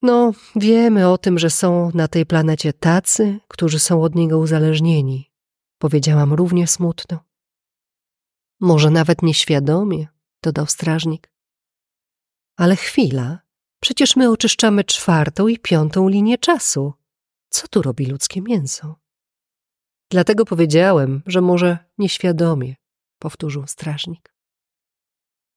No, 0.02 0.32
wiemy 0.56 1.08
o 1.08 1.18
tym, 1.18 1.38
że 1.38 1.50
są 1.50 1.90
na 1.94 2.08
tej 2.08 2.26
planecie 2.26 2.72
tacy, 2.72 3.40
którzy 3.48 3.78
są 3.78 4.02
od 4.02 4.14
niego 4.14 4.38
uzależnieni, 4.38 5.30
powiedziałam 5.78 6.32
równie 6.32 6.66
smutno. 6.66 7.18
Może 8.60 8.90
nawet 8.90 9.22
nieświadomie, 9.22 10.06
dodał 10.42 10.66
strażnik. 10.66 11.30
Ale 12.60 12.76
chwila, 12.76 13.38
przecież 13.82 14.16
my 14.16 14.30
oczyszczamy 14.30 14.84
czwartą 14.84 15.48
i 15.48 15.58
piątą 15.58 16.08
linię 16.08 16.38
czasu. 16.38 16.92
Co 17.48 17.68
tu 17.68 17.82
robi 17.82 18.06
ludzkie 18.06 18.42
mięso? 18.42 18.96
Dlatego 20.10 20.44
powiedziałem, 20.44 21.22
że 21.26 21.40
może 21.40 21.78
nieświadomie, 21.98 22.74
powtórzył 23.18 23.66
strażnik. 23.66 24.34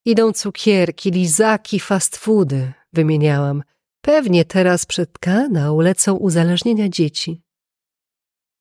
Idą 0.06 0.34
cukierki, 0.34 1.12
lizaki, 1.12 1.80
fast 1.80 2.18
foody, 2.18 2.74
wymieniałam. 2.94 3.64
Pewnie 4.02 4.46
teraz 4.46 4.86
przed 4.86 5.20
kanał 5.20 5.80
lecą 5.80 6.16
uzależnienia 6.16 6.90
dzieci. 6.90 7.44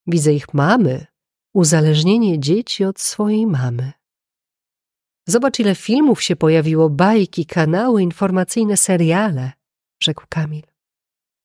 Widzę 0.07 0.33
ich 0.33 0.55
mamy, 0.55 1.07
uzależnienie 1.55 2.41
dzieci 2.41 2.85
od 2.85 3.01
swojej 3.01 3.47
mamy. 3.47 3.93
Zobacz, 5.27 5.59
ile 5.59 5.75
filmów 5.75 6.23
się 6.23 6.37
pojawiło, 6.37 6.91
bajki, 6.91 7.47
kanały 7.47 8.03
informacyjne, 8.03 8.77
seriale, 8.77 9.53
rzekł 10.03 10.25
Kamil. 10.29 10.63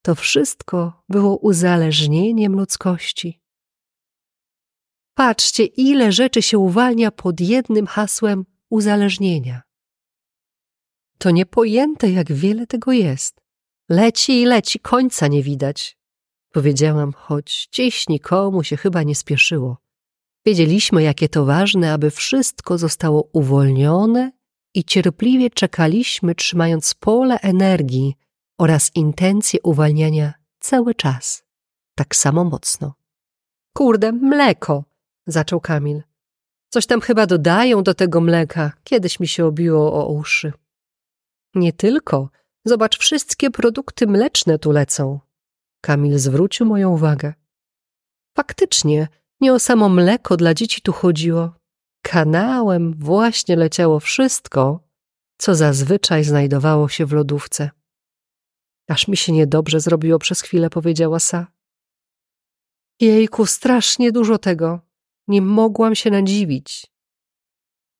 To 0.01 0.15
wszystko 0.15 1.03
było 1.09 1.37
uzależnieniem 1.37 2.55
ludzkości. 2.55 3.41
Patrzcie, 5.13 5.65
ile 5.65 6.11
rzeczy 6.11 6.41
się 6.41 6.57
uwalnia 6.57 7.11
pod 7.11 7.41
jednym 7.41 7.87
hasłem 7.87 8.45
uzależnienia. 8.69 9.61
To 11.17 11.31
niepojęte, 11.31 12.11
jak 12.11 12.31
wiele 12.31 12.67
tego 12.67 12.91
jest. 12.91 13.41
Leci 13.89 14.41
i 14.41 14.45
leci, 14.45 14.79
końca 14.79 15.27
nie 15.27 15.43
widać. 15.43 15.97
Powiedziałam, 16.51 17.13
choć 17.13 17.69
dziś 17.71 18.09
nikomu 18.09 18.63
się 18.63 18.77
chyba 18.77 19.03
nie 19.03 19.15
spieszyło. 19.15 19.77
Wiedzieliśmy, 20.47 21.03
jakie 21.03 21.29
to 21.29 21.45
ważne, 21.45 21.93
aby 21.93 22.11
wszystko 22.11 22.77
zostało 22.77 23.29
uwolnione 23.33 24.31
i 24.73 24.83
cierpliwie 24.83 25.49
czekaliśmy, 25.49 26.35
trzymając 26.35 26.93
pole 26.93 27.39
energii 27.39 28.15
oraz 28.59 28.91
intencje 28.95 29.59
uwalniania 29.63 30.33
cały 30.59 30.95
czas, 30.95 31.43
tak 31.95 32.15
samo 32.15 32.43
mocno. 32.43 32.93
Kurde, 33.73 34.11
mleko, 34.11 34.83
zaczął 35.25 35.61
Kamil. 35.61 36.03
Coś 36.69 36.85
tam 36.85 37.01
chyba 37.01 37.25
dodają 37.25 37.83
do 37.83 37.93
tego 37.93 38.21
mleka. 38.21 38.71
Kiedyś 38.83 39.19
mi 39.19 39.27
się 39.27 39.45
obiło 39.45 39.93
o 39.93 40.13
uszy. 40.13 40.53
Nie 41.55 41.73
tylko. 41.73 42.29
Zobacz, 42.65 42.97
wszystkie 42.99 43.51
produkty 43.51 44.07
mleczne 44.07 44.59
tu 44.59 44.71
lecą. 44.71 45.19
Kamil 45.81 46.19
zwrócił 46.19 46.65
moją 46.65 46.89
uwagę. 46.89 47.33
Faktycznie, 48.37 49.07
nie 49.41 49.53
o 49.53 49.59
samo 49.59 49.89
mleko 49.89 50.37
dla 50.37 50.53
dzieci 50.53 50.81
tu 50.81 50.93
chodziło. 50.93 51.53
Kanałem 52.01 52.93
właśnie 52.93 53.55
leciało 53.55 53.99
wszystko, 53.99 54.79
co 55.37 55.55
zazwyczaj 55.55 56.23
znajdowało 56.23 56.89
się 56.89 57.05
w 57.05 57.13
lodówce. 57.13 57.69
Aż 58.89 59.07
mi 59.07 59.17
się 59.17 59.31
niedobrze 59.31 59.79
zrobiło 59.79 60.19
przez 60.19 60.41
chwilę, 60.41 60.69
powiedziała 60.69 61.19
Sa. 61.19 61.47
Jejku, 62.99 63.45
strasznie 63.45 64.11
dużo 64.11 64.37
tego. 64.37 64.79
Nie 65.27 65.41
mogłam 65.41 65.95
się 65.95 66.11
nadziwić. 66.11 66.87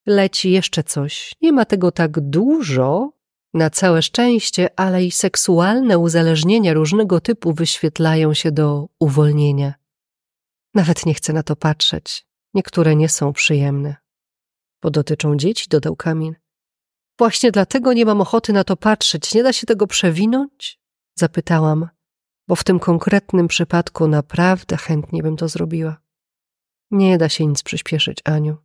Leci 0.06 0.52
jeszcze 0.52 0.84
coś. 0.84 1.34
Nie 1.42 1.52
ma 1.52 1.66
tego 1.66 1.92
tak 1.92 2.20
dużo, 2.20 3.12
na 3.54 3.70
całe 3.70 4.02
szczęście, 4.02 4.80
ale 4.80 5.06
i 5.06 5.12
seksualne 5.12 5.98
uzależnienia 5.98 6.74
różnego 6.74 7.22
typu 7.22 7.54
wyświetlają 7.54 8.34
się 8.34 8.52
do 8.52 8.90
uwolnienia. 9.00 9.74
Nawet 10.78 11.06
nie 11.06 11.14
chcę 11.14 11.34
na 11.34 11.44
to 11.44 11.56
patrzeć. 11.56 12.28
Niektóre 12.54 12.96
nie 12.96 13.10
są 13.10 13.34
przyjemne. 13.34 13.96
Bo 14.82 14.92
dotyczą 14.92 15.38
dzieci, 15.38 15.66
dodał 15.70 15.96
Kamil. 15.96 16.36
Właśnie 17.18 17.52
dlatego 17.52 17.94
nie 17.94 18.06
mam 18.06 18.22
ochoty 18.22 18.54
na 18.54 18.64
to 18.64 18.78
patrzeć. 18.78 19.34
Nie 19.34 19.44
da 19.44 19.54
się 19.54 19.68
tego 19.68 19.88
przewinąć? 19.88 20.80
Zapytałam, 21.16 21.90
bo 22.48 22.56
w 22.56 22.64
tym 22.64 22.80
konkretnym 22.80 23.48
przypadku 23.48 24.08
naprawdę 24.08 24.78
chętnie 24.78 25.24
bym 25.24 25.38
to 25.38 25.48
zrobiła. 25.48 26.02
Nie 26.92 27.18
da 27.18 27.30
się 27.30 27.46
nic 27.46 27.64
przyspieszyć, 27.64 28.20
Aniu. 28.24 28.58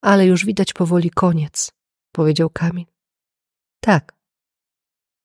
Ale 0.00 0.26
już 0.26 0.44
widać 0.44 0.72
powoli 0.72 1.10
koniec, 1.10 1.72
powiedział 2.12 2.50
Kamil. 2.50 2.86
Tak. 3.80 4.21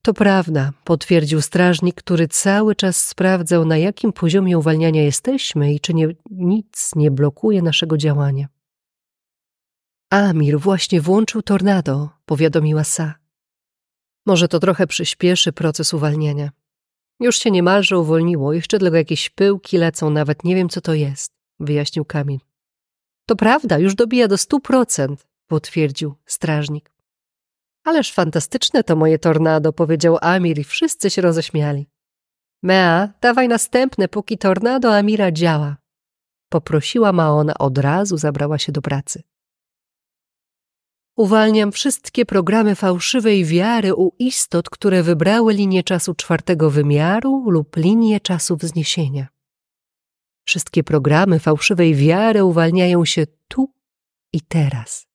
To 0.07 0.13
prawda, 0.13 0.71
potwierdził 0.83 1.41
strażnik, 1.41 1.95
który 1.95 2.27
cały 2.27 2.75
czas 2.75 3.07
sprawdzał, 3.07 3.65
na 3.65 3.77
jakim 3.77 4.13
poziomie 4.13 4.57
uwalniania 4.57 5.03
jesteśmy 5.03 5.73
i 5.73 5.79
czy 5.79 5.93
nie, 5.93 6.07
nic 6.31 6.91
nie 6.95 7.11
blokuje 7.11 7.61
naszego 7.61 7.97
działania. 7.97 8.47
Amir 10.09 10.59
właśnie 10.59 11.01
włączył 11.01 11.41
tornado, 11.41 12.09
powiadomiła 12.25 12.83
Sa. 12.83 13.13
Może 14.25 14.47
to 14.47 14.59
trochę 14.59 14.87
przyspieszy 14.87 15.53
proces 15.53 15.93
uwalniania. 15.93 16.51
Już 17.19 17.39
się 17.39 17.51
niemalże 17.51 17.99
uwolniło, 17.99 18.53
jeszcze 18.53 18.79
tylko 18.79 18.97
jakieś 18.97 19.29
pyłki 19.29 19.77
lecą, 19.77 20.09
nawet 20.09 20.43
nie 20.43 20.55
wiem 20.55 20.69
co 20.69 20.81
to 20.81 20.93
jest, 20.93 21.31
wyjaśnił 21.59 22.05
Kamil. 22.05 22.39
To 23.25 23.35
prawda, 23.35 23.79
już 23.79 23.95
dobija 23.95 24.27
do 24.27 24.37
stu 24.37 24.59
procent, 24.59 25.27
potwierdził 25.47 26.15
strażnik. 26.25 26.96
Ależ 27.87 28.11
fantastyczne 28.11 28.83
to 28.83 28.95
moje 28.95 29.19
tornado, 29.19 29.73
powiedział 29.73 30.17
Amir 30.21 30.59
i 30.59 30.63
wszyscy 30.63 31.09
się 31.09 31.21
roześmiali. 31.21 31.89
Mea, 32.63 33.13
dawaj 33.21 33.47
następne, 33.47 34.07
póki 34.07 34.37
tornado 34.37 34.95
Amira 34.95 35.31
działa. 35.31 35.77
Poprosiła 36.49 37.11
Maona, 37.11 37.53
od 37.57 37.77
razu 37.77 38.17
zabrała 38.17 38.57
się 38.57 38.71
do 38.71 38.81
pracy. 38.81 39.23
Uwalniam 41.15 41.71
wszystkie 41.71 42.25
programy 42.25 42.75
fałszywej 42.75 43.45
wiary 43.45 43.95
u 43.95 44.15
istot, 44.19 44.69
które 44.69 45.03
wybrały 45.03 45.53
linię 45.53 45.83
czasu 45.83 46.13
czwartego 46.13 46.69
wymiaru 46.69 47.49
lub 47.49 47.75
linię 47.75 48.19
czasu 48.19 48.57
wzniesienia. 48.57 49.27
Wszystkie 50.47 50.83
programy 50.83 51.39
fałszywej 51.39 51.95
wiary 51.95 52.43
uwalniają 52.43 53.05
się 53.05 53.27
tu 53.47 53.73
i 54.33 54.41
teraz. 54.41 55.07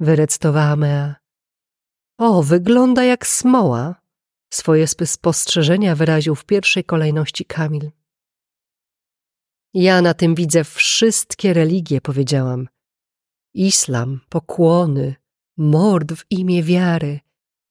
Wyrecytowała 0.00 0.76
Mea. 0.76 1.17
O, 2.18 2.42
wygląda 2.42 3.04
jak 3.04 3.26
smoła. 3.26 3.94
Swoje 4.52 4.86
spostrzeżenia 4.86 5.94
wyraził 5.94 6.34
w 6.34 6.44
pierwszej 6.44 6.84
kolejności 6.84 7.44
Kamil. 7.44 7.90
Ja 9.74 10.02
na 10.02 10.14
tym 10.14 10.34
widzę 10.34 10.64
wszystkie 10.64 11.54
religie, 11.54 12.00
powiedziałam. 12.00 12.68
Islam, 13.54 14.20
pokłony, 14.28 15.14
mord 15.56 16.12
w 16.12 16.24
imię 16.30 16.62
wiary. 16.62 17.20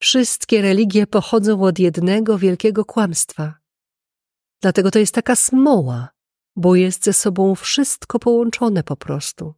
Wszystkie 0.00 0.62
religie 0.62 1.06
pochodzą 1.06 1.62
od 1.62 1.78
jednego 1.78 2.38
wielkiego 2.38 2.84
kłamstwa. 2.84 3.54
Dlatego 4.62 4.90
to 4.90 4.98
jest 4.98 5.14
taka 5.14 5.36
smoła, 5.36 6.08
bo 6.56 6.74
jest 6.74 7.04
ze 7.04 7.12
sobą 7.12 7.54
wszystko 7.54 8.18
połączone 8.18 8.82
po 8.82 8.96
prostu. 8.96 9.54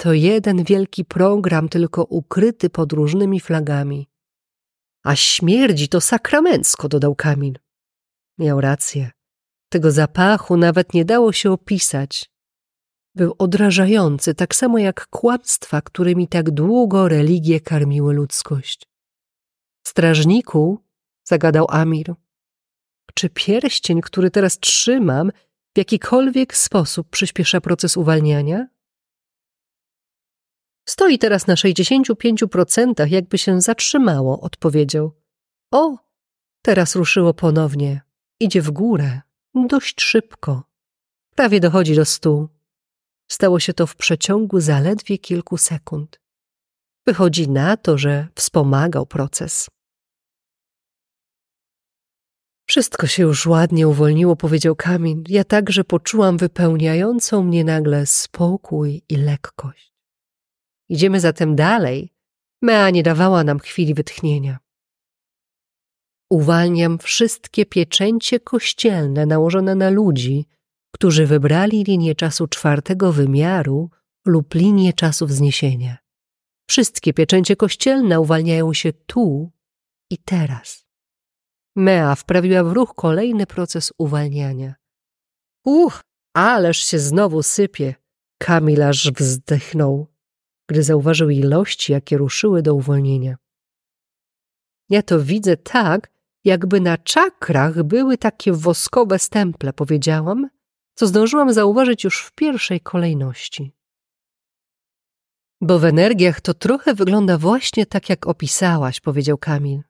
To 0.00 0.12
jeden 0.12 0.64
wielki 0.64 1.04
program, 1.04 1.68
tylko 1.68 2.04
ukryty 2.04 2.70
pod 2.70 2.92
różnymi 2.92 3.40
flagami. 3.40 4.08
A 5.04 5.16
śmierdzi 5.16 5.88
to 5.88 6.00
sakramencko, 6.00 6.88
dodał 6.88 7.14
Kamil. 7.14 7.58
Miał 8.38 8.60
rację. 8.60 9.10
Tego 9.68 9.90
zapachu 9.90 10.56
nawet 10.56 10.94
nie 10.94 11.04
dało 11.04 11.32
się 11.32 11.52
opisać. 11.52 12.30
Był 13.14 13.34
odrażający, 13.38 14.34
tak 14.34 14.54
samo 14.54 14.78
jak 14.78 15.06
kłamstwa, 15.06 15.82
którymi 15.82 16.28
tak 16.28 16.50
długo 16.50 17.08
religie 17.08 17.60
karmiły 17.60 18.14
ludzkość. 18.14 18.82
Strażniku, 19.86 20.84
zagadał 21.24 21.66
Amir, 21.70 22.14
czy 23.14 23.30
pierścień, 23.30 24.00
który 24.00 24.30
teraz 24.30 24.58
trzymam, 24.58 25.30
w 25.74 25.78
jakikolwiek 25.78 26.56
sposób 26.56 27.10
przyspiesza 27.10 27.60
proces 27.60 27.96
uwalniania? 27.96 28.66
Stoi 30.88 31.18
teraz 31.18 31.46
na 31.46 31.54
65%, 31.54 33.06
jakby 33.06 33.38
się 33.38 33.60
zatrzymało, 33.60 34.40
odpowiedział. 34.40 35.12
O, 35.72 35.96
teraz 36.62 36.96
ruszyło 36.96 37.34
ponownie. 37.34 38.00
Idzie 38.40 38.62
w 38.62 38.70
górę, 38.70 39.20
dość 39.54 40.00
szybko. 40.00 40.62
Prawie 41.34 41.60
dochodzi 41.60 41.94
do 41.94 42.04
stu. 42.04 42.48
Stało 43.30 43.60
się 43.60 43.74
to 43.74 43.86
w 43.86 43.96
przeciągu 43.96 44.60
zaledwie 44.60 45.18
kilku 45.18 45.56
sekund. 45.56 46.20
Wychodzi 47.06 47.48
na 47.48 47.76
to, 47.76 47.98
że 47.98 48.28
wspomagał 48.34 49.06
proces. 49.06 49.70
Wszystko 52.68 53.06
się 53.06 53.22
już 53.22 53.46
ładnie 53.46 53.88
uwolniło, 53.88 54.36
powiedział 54.36 54.76
Kamil. 54.76 55.24
Ja 55.28 55.44
także 55.44 55.84
poczułam 55.84 56.38
wypełniającą 56.38 57.42
mnie 57.42 57.64
nagle 57.64 58.06
spokój 58.06 59.02
i 59.08 59.16
lekkość. 59.16 59.97
Idziemy 60.88 61.20
zatem 61.20 61.56
dalej. 61.56 62.12
Mea 62.62 62.90
nie 62.90 63.02
dawała 63.02 63.44
nam 63.44 63.58
chwili 63.58 63.94
wytchnienia. 63.94 64.58
Uwalniam 66.30 66.98
wszystkie 66.98 67.66
pieczęcie 67.66 68.40
kościelne 68.40 69.26
nałożone 69.26 69.74
na 69.74 69.90
ludzi, 69.90 70.46
którzy 70.94 71.26
wybrali 71.26 71.84
linię 71.84 72.14
czasu 72.14 72.46
czwartego 72.46 73.12
wymiaru 73.12 73.90
lub 74.26 74.54
linię 74.54 74.92
czasu 74.92 75.26
wzniesienia. 75.26 75.98
Wszystkie 76.70 77.12
pieczęcie 77.14 77.56
kościelne 77.56 78.20
uwalniają 78.20 78.74
się 78.74 78.92
tu 78.92 79.52
i 80.10 80.18
teraz. 80.18 80.86
Mea 81.76 82.14
wprawiła 82.14 82.64
w 82.64 82.72
ruch 82.72 82.94
kolejny 82.94 83.46
proces 83.46 83.92
uwalniania. 83.98 84.74
Uch, 85.64 86.00
ależ 86.34 86.78
się 86.78 86.98
znowu 86.98 87.42
sypie. 87.42 87.94
Kamil 88.38 88.82
aż 88.82 89.12
wzdechnął, 89.12 90.06
gdy 90.68 90.82
zauważył 90.82 91.30
ilości, 91.30 91.92
jakie 91.92 92.18
ruszyły 92.18 92.62
do 92.62 92.74
uwolnienia. 92.74 93.36
Ja 94.88 95.02
to 95.02 95.20
widzę 95.20 95.56
tak, 95.56 96.10
jakby 96.44 96.80
na 96.80 96.98
czakrach 96.98 97.82
były 97.82 98.18
takie 98.18 98.52
woskowe 98.52 99.18
stemple, 99.18 99.72
powiedziałam, 99.72 100.48
co 100.94 101.06
zdążyłam 101.06 101.52
zauważyć 101.52 102.04
już 102.04 102.24
w 102.24 102.32
pierwszej 102.32 102.80
kolejności. 102.80 103.72
Bo 105.60 105.78
w 105.78 105.84
energiach 105.84 106.40
to 106.40 106.54
trochę 106.54 106.94
wygląda 106.94 107.38
właśnie 107.38 107.86
tak, 107.86 108.08
jak 108.08 108.26
opisałaś, 108.26 109.00
powiedział 109.00 109.38
Kamil. 109.38 109.82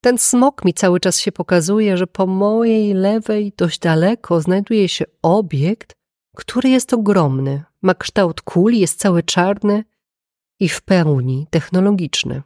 Ten 0.00 0.18
smok 0.18 0.64
mi 0.64 0.74
cały 0.74 1.00
czas 1.00 1.20
się 1.20 1.32
pokazuje, 1.32 1.96
że 1.96 2.06
po 2.06 2.26
mojej 2.26 2.94
lewej 2.94 3.52
dość 3.56 3.78
daleko 3.78 4.40
znajduje 4.40 4.88
się 4.88 5.04
obiekt, 5.22 5.92
który 6.36 6.68
jest 6.68 6.92
ogromny, 6.92 7.64
ma 7.82 7.94
kształt 7.94 8.40
kuli, 8.40 8.80
jest 8.80 8.98
cały 8.98 9.22
czarny 9.22 9.84
i 10.60 10.68
w 10.68 10.82
pełni 10.82 11.46
technologiczny. 11.50 12.42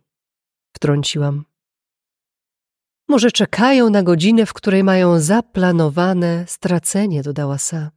Wtrąciłam. 0.76 1.44
Może 3.08 3.30
czekają 3.30 3.90
na 3.90 4.02
godzinę, 4.02 4.46
w 4.46 4.52
której 4.52 4.84
mają 4.84 5.20
zaplanowane 5.20 6.44
stracenie, 6.48 7.22
dodała 7.22 7.58
Sa. 7.58 7.90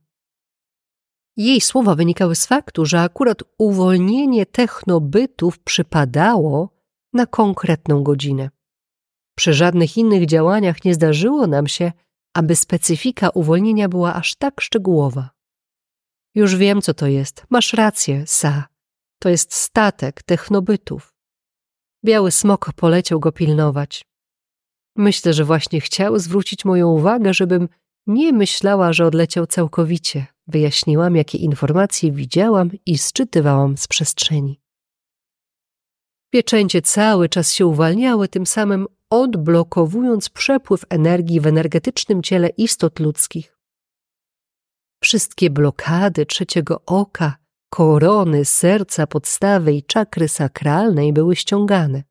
Jej 1.38 1.62
słowa 1.62 1.96
wynikały 1.96 2.36
z 2.36 2.46
faktu, 2.46 2.86
że 2.86 3.02
akurat 3.02 3.44
uwolnienie 3.58 4.46
technobytów 4.46 5.60
przypadało 5.60 6.70
na 7.14 7.26
konkretną 7.26 8.04
godzinę. 8.04 8.50
Przy 9.36 9.54
żadnych 9.54 9.98
innych 9.98 10.26
działaniach 10.26 10.86
nie 10.86 10.94
zdarzyło 10.94 11.48
nam 11.48 11.68
się, 11.68 11.92
aby 12.34 12.56
specyfika 12.56 13.30
uwolnienia 13.30 13.90
była 13.90 14.14
aż 14.14 14.36
tak 14.36 14.62
szczegółowa. 14.62 15.30
Już 16.36 16.56
wiem, 16.56 16.82
co 16.82 16.94
to 16.94 17.08
jest. 17.08 17.46
Masz 17.50 17.74
rację, 17.74 18.24
Sa. 18.28 18.75
To 19.20 19.30
jest 19.30 19.54
statek 19.54 20.24
technobytów. 20.24 21.14
Biały 22.06 22.32
smok 22.32 22.74
poleciał 22.74 23.20
go 23.20 23.32
pilnować. 23.32 24.06
Myślę, 24.96 25.34
że 25.34 25.44
właśnie 25.44 25.82
chciał 25.82 26.20
zwrócić 26.20 26.66
moją 26.66 26.88
uwagę, 26.90 27.34
żebym 27.34 27.70
nie 28.08 28.34
myślała, 28.34 28.94
że 28.94 29.06
odleciał 29.06 29.48
całkowicie. 29.48 30.26
Wyjaśniłam, 30.48 31.16
jakie 31.16 31.38
informacje 31.38 32.12
widziałam 32.12 32.72
i 32.86 32.98
sczytywałam 32.98 33.78
z 33.78 33.88
przestrzeni. 33.88 34.62
Pieczęcie 36.34 36.82
cały 36.82 37.30
czas 37.30 37.54
się 37.54 37.66
uwalniały, 37.66 38.28
tym 38.28 38.46
samym 38.46 38.88
odblokowując 39.10 40.30
przepływ 40.30 40.86
energii 40.90 41.42
w 41.42 41.48
energetycznym 41.48 42.24
ciele 42.24 42.50
istot 42.50 43.00
ludzkich. 43.00 43.60
Wszystkie 45.04 45.50
blokady 45.50 46.26
trzeciego 46.26 46.82
oka, 46.86 47.38
korony, 47.76 48.46
serca, 48.46 49.08
podstawy 49.08 49.74
i 49.74 49.84
czakry 49.84 50.28
sakralnej 50.28 51.14
były 51.14 51.36
ściągane. 51.36 52.04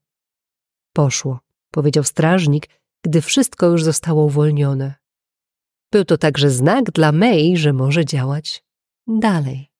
Poszło, 0.92 1.40
powiedział 1.70 2.04
strażnik, 2.04 2.68
gdy 3.04 3.20
wszystko 3.20 3.66
już 3.66 3.84
zostało 3.84 4.24
uwolnione. 4.24 4.94
Był 5.92 6.04
to 6.04 6.18
także 6.18 6.50
znak 6.50 6.90
dla 6.90 7.12
May, 7.12 7.56
że 7.56 7.72
może 7.72 8.04
działać 8.04 8.64
dalej. 9.06 9.70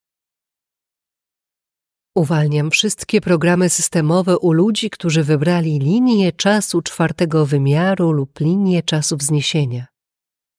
Uwalniam 2.14 2.70
wszystkie 2.70 3.20
programy 3.20 3.68
systemowe 3.68 4.38
u 4.38 4.52
ludzi, 4.52 4.90
którzy 4.90 5.24
wybrali 5.24 5.78
linię 5.78 6.32
czasu 6.32 6.82
czwartego 6.82 7.46
wymiaru 7.46 8.12
lub 8.12 8.40
linię 8.40 8.82
czasu 8.82 9.16
wzniesienia. 9.16 9.86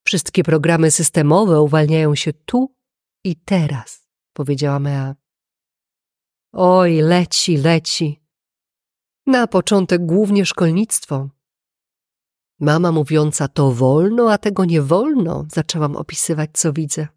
Wszystkie 0.08 0.44
programy 0.44 0.92
systemowe 0.92 1.62
uwalniają 1.62 2.16
się 2.16 2.34
tu 2.34 2.76
i 3.24 3.36
teraz, 3.36 4.05
powiedziała 4.36 4.80
Mea. 4.80 5.16
Oj, 6.54 7.02
leci, 7.02 7.58
leci. 7.58 8.22
Na 9.28 9.48
początek 9.48 10.06
głównie 10.06 10.46
szkolnictwo. 10.46 11.30
Mama 12.60 12.92
mówiąca 12.92 13.48
to 13.48 13.72
wolno, 13.72 14.32
a 14.32 14.38
tego 14.38 14.66
nie 14.66 14.82
wolno, 14.82 15.46
zaczęłam 15.52 15.96
opisywać, 15.96 16.50
co 16.54 16.74
widzę. 16.74 17.08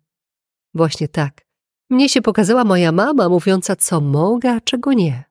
Właśnie 0.75 1.09
tak. 1.09 1.47
Mnie 1.91 2.09
się 2.09 2.23
pokazała 2.23 2.65
moja 2.65 2.93
mama, 2.93 3.29
mówiąca, 3.29 3.77
co 3.77 4.01
mogę, 4.01 4.51
a 4.53 4.61
czego 4.61 4.93
nie, 4.93 5.25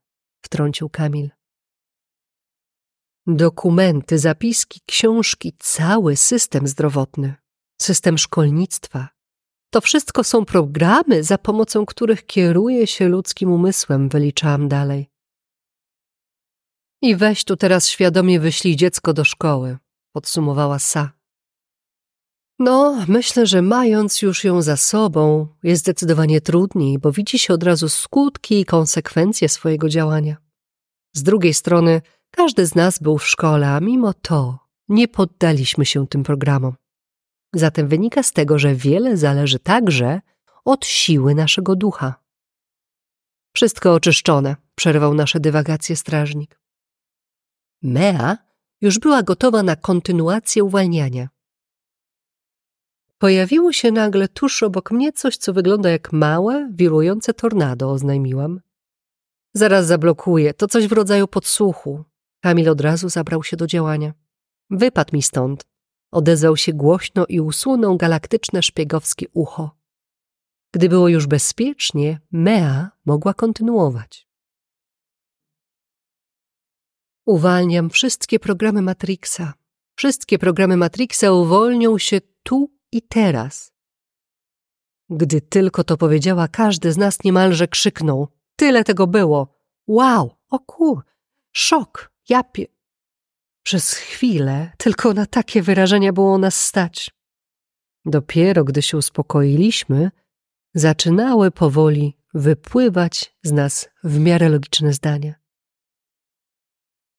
wtrącił 0.46 0.90
Kamil. 0.90 1.30
Dokumenty, 3.28 4.20
zapiski, 4.20 4.82
książki, 4.86 5.54
cały 5.60 6.16
system 6.16 6.68
zdrowotny, 6.68 7.36
system 7.82 8.18
szkolnictwa. 8.18 9.17
To 9.70 9.82
wszystko 9.82 10.24
są 10.24 10.46
programy, 10.46 11.24
za 11.24 11.38
pomocą 11.38 11.86
których 11.86 12.26
kieruje 12.26 12.88
się 12.88 13.08
ludzkim 13.08 13.52
umysłem, 13.52 14.10
wyliczałam 14.10 14.68
dalej. 14.68 15.10
I 17.02 17.16
weź 17.16 17.44
tu 17.44 17.58
teraz 17.58 17.88
świadomie 17.88 18.40
wyślij 18.40 18.76
dziecko 18.76 19.14
do 19.14 19.24
szkoły, 19.24 19.78
podsumowała 20.14 20.80
Sa. 20.80 21.10
No, 22.60 23.06
myślę, 23.08 23.46
że 23.46 23.62
mając 23.62 24.22
już 24.22 24.44
ją 24.44 24.62
za 24.62 24.78
sobą, 24.78 25.48
jest 25.64 25.82
zdecydowanie 25.82 26.42
trudniej, 26.42 27.00
bo 27.00 27.12
widzi 27.12 27.40
się 27.40 27.54
od 27.54 27.64
razu 27.64 27.90
skutki 27.90 28.60
i 28.60 28.66
konsekwencje 28.66 29.50
swojego 29.50 29.90
działania. 29.90 30.38
Z 31.14 31.24
drugiej 31.24 31.54
strony, 31.54 32.02
każdy 32.32 32.66
z 32.66 32.76
nas 32.76 33.00
był 33.00 33.18
w 33.18 33.28
szkole, 33.28 33.70
a 33.70 33.80
mimo 33.80 34.14
to 34.14 34.60
nie 34.90 35.08
poddaliśmy 35.08 35.86
się 35.86 36.08
tym 36.08 36.24
programom. 36.24 36.74
Zatem 37.58 37.88
wynika 37.88 38.24
z 38.24 38.32
tego, 38.32 38.60
że 38.60 38.76
wiele 38.76 39.18
zależy 39.18 39.60
także 39.60 40.22
od 40.66 40.86
siły 40.86 41.36
naszego 41.36 41.76
ducha. 41.76 42.16
Wszystko 43.56 43.94
oczyszczone, 43.94 44.56
przerwał 44.76 45.14
nasze 45.14 45.40
dywagacje 45.40 45.96
strażnik. 45.96 46.60
Mea 47.82 48.38
już 48.82 49.00
była 49.00 49.24
gotowa 49.24 49.64
na 49.64 49.76
kontynuację 49.76 50.64
uwalniania. 50.64 51.30
Pojawiło 53.18 53.74
się 53.74 53.92
nagle 53.92 54.28
tuż 54.28 54.64
obok 54.64 54.92
mnie 54.92 55.14
coś, 55.14 55.38
co 55.38 55.54
wygląda 55.54 55.90
jak 55.90 56.14
małe, 56.14 56.70
wirujące 56.74 57.34
tornado, 57.34 57.92
oznajmiłam. 57.92 58.62
Zaraz 59.54 59.86
zablokuję, 59.86 60.54
to 60.54 60.68
coś 60.68 60.88
w 60.88 60.92
rodzaju 60.92 61.28
podsłuchu. 61.28 62.04
Kamil 62.42 62.70
od 62.70 62.82
razu 62.82 63.10
zabrał 63.10 63.44
się 63.44 63.58
do 63.58 63.68
działania. 63.68 64.14
Wypadł 64.70 65.10
mi 65.14 65.22
stąd. 65.22 65.77
Odezwał 66.12 66.58
się 66.58 66.74
głośno 66.74 67.26
i 67.30 67.40
usunął 67.40 67.98
galaktyczne 67.98 68.64
szpiegowskie 68.64 69.26
ucho. 69.34 69.78
Gdy 70.74 70.90
było 70.90 71.08
już 71.08 71.28
bezpiecznie, 71.28 72.20
Mea 72.32 72.92
mogła 73.06 73.34
kontynuować. 73.34 74.28
Uwalniam 77.26 77.90
wszystkie 77.90 78.40
programy 78.40 78.82
Matrixa. 78.82 79.54
Wszystkie 79.96 80.40
programy 80.40 80.78
Matrixa 80.78 81.32
uwolnią 81.32 81.98
się 81.98 82.22
tu 82.44 82.72
i 82.92 83.02
teraz. 83.02 83.74
Gdy 85.10 85.42
tylko 85.42 85.84
to 85.84 85.98
powiedziała, 85.98 86.48
każdy 86.48 86.92
z 86.92 86.98
nas 86.98 87.24
niemalże 87.24 87.68
krzyknął. 87.68 88.28
Tyle 88.56 88.84
tego 88.84 89.08
było. 89.08 89.60
Wow, 89.88 90.36
o 90.50 90.60
kur, 90.60 91.04
szok, 91.52 92.12
japie. 92.30 92.66
Przez 93.68 93.94
chwilę 93.94 94.72
tylko 94.78 95.14
na 95.14 95.26
takie 95.26 95.62
wyrażenia 95.62 96.14
było 96.14 96.38
nas 96.38 96.66
stać. 96.66 97.12
Dopiero 98.06 98.64
gdy 98.64 98.82
się 98.82 98.98
uspokoiliśmy, 98.98 100.12
zaczynały 100.74 101.52
powoli 101.52 102.18
wypływać 102.34 103.36
z 103.44 103.52
nas 103.52 103.90
w 104.04 104.20
miarę 104.20 104.50
logiczne 104.50 104.94
zdania. 104.94 105.34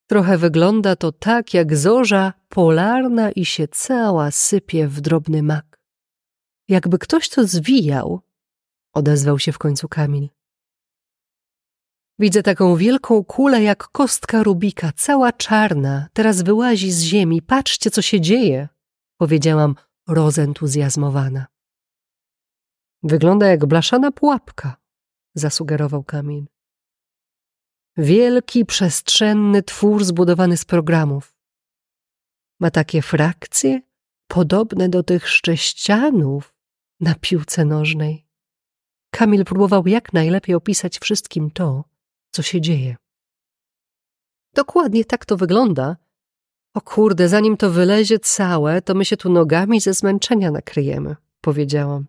Trochę 0.07 0.39
wygląda 0.39 0.97
to 0.97 1.13
tak, 1.13 1.55
jak 1.55 1.77
zorza 1.77 2.33
polarna 2.49 3.31
i 3.31 3.45
się 3.45 3.69
cała 3.69 4.31
sypie 4.31 4.89
w 4.89 5.01
drobny 5.01 5.43
mak. 5.43 5.81
Jakby 6.69 6.99
ktoś 6.99 7.29
to 7.29 7.47
zwijał, 7.47 8.21
odezwał 8.93 9.39
się 9.39 9.53
w 9.53 9.59
końcu 9.59 9.89
Kamil. 9.89 10.29
Widzę 12.19 12.43
taką 12.43 12.77
wielką 12.77 13.25
kulę 13.25 13.63
jak 13.63 13.89
kostka 13.89 14.43
Rubika, 14.43 14.93
cała 14.97 15.33
czarna, 15.33 16.09
teraz 16.13 16.43
wyłazi 16.43 16.93
z 16.93 17.03
ziemi. 17.03 17.43
Patrzcie, 17.43 17.91
co 17.91 18.03
się 18.03 18.21
dzieje, 18.21 18.69
powiedziałam 19.17 19.75
rozentuzjazmowana. 20.09 21.47
Wygląda 23.03 23.47
jak 23.47 23.67
blaszana 23.67 24.13
pułapka, 24.13 24.77
zasugerował 25.35 26.05
Kamil. 26.05 26.47
Wielki, 27.97 28.65
przestrzenny 28.65 29.63
twór 29.63 30.05
zbudowany 30.05 30.57
z 30.57 30.65
programów. 30.65 31.37
Ma 32.61 32.71
takie 32.71 33.03
frakcje 33.03 33.81
podobne 34.27 34.89
do 34.89 35.03
tych 35.03 35.29
szcześcianów 35.29 36.55
na 37.01 37.15
piłce 37.15 37.65
nożnej. 37.65 38.27
Kamil 39.11 39.45
próbował 39.45 39.87
jak 39.87 40.13
najlepiej 40.13 40.55
opisać 40.55 40.99
wszystkim 40.99 41.51
to, 41.51 41.85
co 42.31 42.43
się 42.43 42.61
dzieje. 42.61 42.97
Dokładnie 44.55 45.05
tak 45.05 45.27
to 45.27 45.37
wygląda. 45.37 45.97
O 46.75 46.81
kurde, 46.81 47.29
zanim 47.29 47.57
to 47.57 47.71
wylezie 47.71 48.19
całe, 48.19 48.83
to 48.83 48.95
my 48.95 49.05
się 49.05 49.17
tu 49.17 49.31
nogami 49.31 49.81
ze 49.81 49.95
zmęczenia 49.95 50.51
nakryjemy, 50.51 51.17
powiedziałam. 51.41 52.07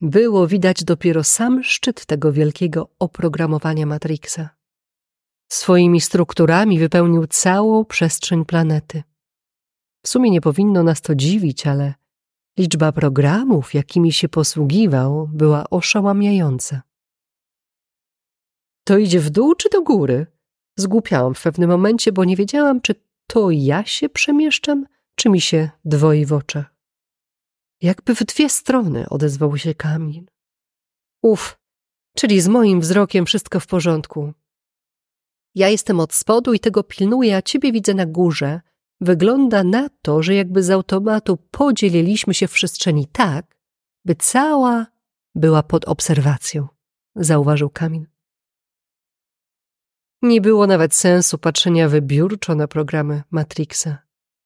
Było 0.00 0.46
widać 0.46 0.84
dopiero 0.84 1.24
sam 1.24 1.64
szczyt 1.64 2.06
tego 2.06 2.32
wielkiego 2.32 2.88
oprogramowania 2.98 3.86
Matrixa. 3.86 4.50
Swoimi 5.48 6.00
strukturami 6.00 6.78
wypełnił 6.78 7.26
całą 7.26 7.84
przestrzeń 7.84 8.44
planety. 8.44 9.02
W 10.04 10.08
sumie 10.08 10.30
nie 10.30 10.40
powinno 10.40 10.82
nas 10.82 11.02
to 11.02 11.14
dziwić, 11.14 11.66
ale 11.66 11.94
liczba 12.58 12.92
programów, 12.92 13.74
jakimi 13.74 14.12
się 14.12 14.28
posługiwał, 14.28 15.28
była 15.32 15.70
oszałamiająca. 15.70 16.82
To 18.86 18.98
idzie 18.98 19.20
w 19.20 19.30
dół 19.30 19.54
czy 19.54 19.68
do 19.70 19.82
góry? 19.82 20.26
Zgłupiałam 20.76 21.34
w 21.34 21.42
pewnym 21.42 21.70
momencie, 21.70 22.12
bo 22.12 22.24
nie 22.24 22.36
wiedziałam, 22.36 22.80
czy 22.80 22.94
to 23.26 23.50
ja 23.50 23.84
się 23.84 24.08
przemieszczam, 24.08 24.86
czy 25.14 25.28
mi 25.28 25.40
się 25.40 25.70
dwoi 25.84 26.26
w 26.26 26.32
oczach. 26.32 26.74
Jakby 27.82 28.14
w 28.14 28.24
dwie 28.24 28.48
strony 28.48 29.08
odezwał 29.08 29.58
się 29.58 29.74
Kamil. 29.74 30.26
Uf, 31.22 31.58
czyli 32.16 32.40
z 32.40 32.48
moim 32.48 32.80
wzrokiem 32.80 33.26
wszystko 33.26 33.60
w 33.60 33.66
porządku. 33.66 34.32
Ja 35.54 35.68
jestem 35.68 36.00
od 36.00 36.12
spodu 36.12 36.52
i 36.52 36.60
tego 36.60 36.82
pilnuję, 36.82 37.36
a 37.36 37.42
ciebie 37.42 37.72
widzę 37.72 37.94
na 37.94 38.06
górze. 38.06 38.60
Wygląda 39.00 39.64
na 39.64 39.88
to, 40.02 40.22
że 40.22 40.34
jakby 40.34 40.62
z 40.62 40.70
automatu 40.70 41.36
podzieliliśmy 41.36 42.34
się 42.34 42.48
w 42.48 42.52
przestrzeni 42.52 43.06
tak, 43.06 43.56
by 44.04 44.14
cała 44.14 44.86
była 45.34 45.62
pod 45.62 45.84
obserwacją, 45.84 46.68
zauważył 47.16 47.70
Kamil. 47.70 48.15
Nie 50.26 50.40
było 50.40 50.66
nawet 50.66 50.94
sensu 50.94 51.38
patrzenia 51.38 51.88
wybiórczo 51.88 52.54
na 52.54 52.68
programy 52.68 53.22
Matrixa. 53.30 53.98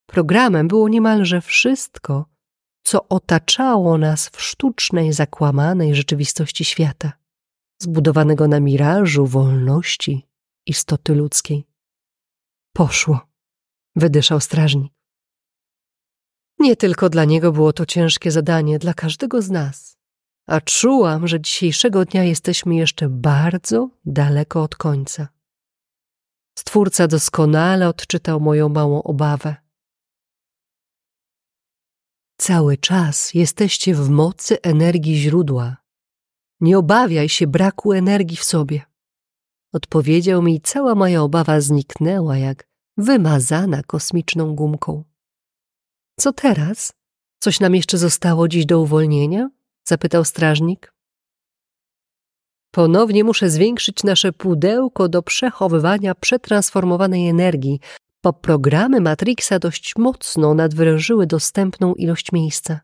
Programem 0.07 0.69
było 0.69 0.89
niemalże 0.89 1.41
wszystko, 1.41 2.27
co 2.83 3.09
otaczało 3.09 3.99
nas 3.99 4.29
w 4.29 4.43
sztucznej, 4.43 5.13
zakłamanej 5.13 5.95
rzeczywistości 5.95 6.65
świata, 6.65 7.13
zbudowanego 7.79 8.49
na 8.49 8.61
mirażu 8.61 9.27
wolności 9.27 10.27
istoty 10.67 11.15
ludzkiej. 11.15 11.67
Poszło, 12.73 13.21
wydyszał 13.97 14.41
strażnik. 14.41 14.93
Nie 16.59 16.77
tylko 16.77 17.09
dla 17.09 17.25
niego 17.25 17.53
było 17.53 17.73
to 17.73 17.87
ciężkie 17.87 18.31
zadanie, 18.31 18.79
dla 18.79 18.95
każdego 18.95 19.43
z 19.43 19.51
nas. 19.51 19.97
A 20.47 20.61
czułam, 20.61 21.29
że 21.29 21.41
dzisiejszego 21.41 22.05
dnia 22.05 22.25
jesteśmy 22.25 22.75
jeszcze 22.75 23.09
bardzo 23.09 23.91
daleko 24.05 24.63
od 24.63 24.77
końca. 24.77 25.29
Stwórca 26.61 27.07
doskonale 27.09 27.89
odczytał 27.89 28.41
moją 28.41 28.69
małą 28.69 29.03
obawę. 29.03 29.57
Cały 32.37 32.77
czas 32.77 33.35
jesteście 33.35 33.95
w 33.95 34.11
mocy 34.11 34.63
energii 34.63 35.17
źródła. 35.17 35.77
Nie 36.61 36.79
obawiaj 36.79 37.29
się 37.29 37.47
braku 37.47 37.93
energii 37.93 38.37
w 38.37 38.45
sobie. 38.45 38.83
Odpowiedział 39.73 40.43
mi 40.43 40.55
i 40.55 40.61
cała 40.61 40.95
moja 40.95 41.23
obawa 41.23 41.61
zniknęła 41.61 42.39
jak 42.39 42.69
wymazana 42.97 43.83
kosmiczną 43.83 44.55
gumką. 44.55 45.05
Co 46.19 46.33
teraz? 46.33 46.93
Coś 47.39 47.61
nam 47.61 47.75
jeszcze 47.75 47.99
zostało 47.99 48.49
dziś 48.49 48.67
do 48.67 48.81
uwolnienia? 48.81 49.51
zapytał 49.85 50.25
strażnik. 50.25 50.90
Ponownie 52.71 53.25
muszę 53.25 53.51
zwiększyć 53.51 54.05
nasze 54.05 54.33
pudełko 54.33 55.09
do 55.09 55.23
przechowywania 55.23 56.15
przetransformowanej 56.15 57.29
energii, 57.29 57.81
bo 58.23 58.33
programy 58.33 59.01
Matrixa 59.01 59.59
dość 59.59 59.97
mocno 59.97 60.55
nadwyrężyły 60.55 61.27
dostępną 61.27 61.95
ilość 61.95 62.33
miejsca. 62.33 62.81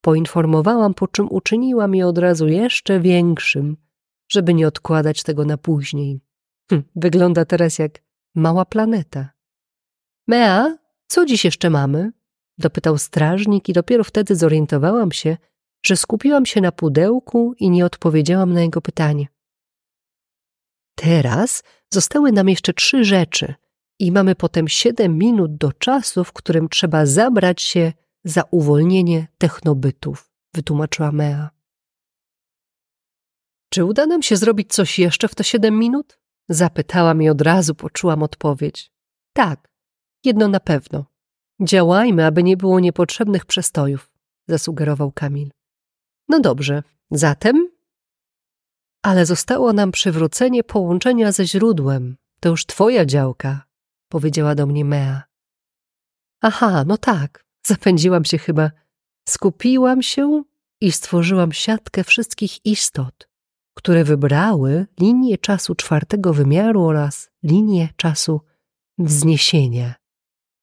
Poinformowałam, 0.00 0.94
po 0.94 1.08
czym 1.08 1.26
uczyniłam 1.30 1.94
je 1.94 2.06
od 2.06 2.18
razu 2.18 2.48
jeszcze 2.48 3.00
większym, 3.00 3.76
żeby 4.28 4.54
nie 4.54 4.68
odkładać 4.68 5.22
tego 5.22 5.44
na 5.44 5.58
później. 5.58 6.20
Hm, 6.70 6.82
wygląda 6.96 7.44
teraz 7.44 7.78
jak 7.78 8.02
mała 8.34 8.64
planeta. 8.64 9.30
Mea, 10.28 10.78
co 11.06 11.26
dziś 11.26 11.44
jeszcze 11.44 11.70
mamy? 11.70 12.12
dopytał 12.58 12.98
strażnik 12.98 13.68
i 13.68 13.72
dopiero 13.72 14.04
wtedy 14.04 14.36
zorientowałam 14.36 15.12
się, 15.12 15.36
że 15.82 15.96
skupiłam 15.96 16.46
się 16.46 16.60
na 16.60 16.72
pudełku 16.72 17.54
i 17.58 17.70
nie 17.70 17.86
odpowiedziałam 17.86 18.52
na 18.52 18.60
jego 18.62 18.80
pytanie. 18.82 19.26
Teraz 20.94 21.62
zostały 21.92 22.32
nam 22.32 22.48
jeszcze 22.48 22.72
trzy 22.72 23.04
rzeczy 23.04 23.54
i 23.98 24.12
mamy 24.12 24.34
potem 24.34 24.68
siedem 24.68 25.18
minut 25.18 25.56
do 25.56 25.72
czasu, 25.72 26.24
w 26.24 26.32
którym 26.32 26.68
trzeba 26.68 27.06
zabrać 27.06 27.62
się 27.62 27.92
za 28.24 28.42
uwolnienie 28.50 29.28
technobytów, 29.38 30.30
wytłumaczyła 30.54 31.12
Mea. 31.12 31.50
Czy 33.70 33.84
uda 33.84 34.06
nam 34.06 34.22
się 34.22 34.36
zrobić 34.36 34.72
coś 34.72 34.98
jeszcze 34.98 35.28
w 35.28 35.34
te 35.34 35.44
siedem 35.44 35.78
minut? 35.78 36.18
Zapytałam 36.48 37.22
i 37.22 37.28
od 37.28 37.40
razu 37.40 37.74
poczułam 37.74 38.22
odpowiedź. 38.22 38.90
Tak, 39.32 39.68
jedno 40.24 40.48
na 40.48 40.60
pewno. 40.60 41.04
Działajmy, 41.60 42.26
aby 42.26 42.42
nie 42.42 42.56
było 42.56 42.80
niepotrzebnych 42.80 43.46
przestojów, 43.46 44.10
zasugerował 44.48 45.12
Kamil. 45.12 45.50
No 46.28 46.40
dobrze, 46.40 46.82
zatem? 47.10 47.70
Ale 49.02 49.26
zostało 49.26 49.72
nam 49.72 49.92
przywrócenie 49.92 50.64
połączenia 50.64 51.32
ze 51.32 51.46
źródłem. 51.46 52.16
To 52.40 52.48
już 52.48 52.66
twoja 52.66 53.06
działka, 53.06 53.64
powiedziała 54.08 54.54
do 54.54 54.66
mnie 54.66 54.84
Mea. 54.84 55.22
Aha, 56.40 56.84
no 56.86 56.98
tak, 56.98 57.44
zapędziłam 57.62 58.24
się 58.24 58.38
chyba. 58.38 58.70
Skupiłam 59.28 60.02
się 60.02 60.42
i 60.80 60.92
stworzyłam 60.92 61.52
siatkę 61.52 62.04
wszystkich 62.04 62.66
istot, 62.66 63.28
które 63.74 64.04
wybrały 64.04 64.86
linię 65.00 65.38
czasu 65.38 65.74
czwartego 65.74 66.34
wymiaru 66.34 66.82
oraz 66.84 67.30
linię 67.42 67.88
czasu 67.96 68.40
wzniesienia. 68.98 69.94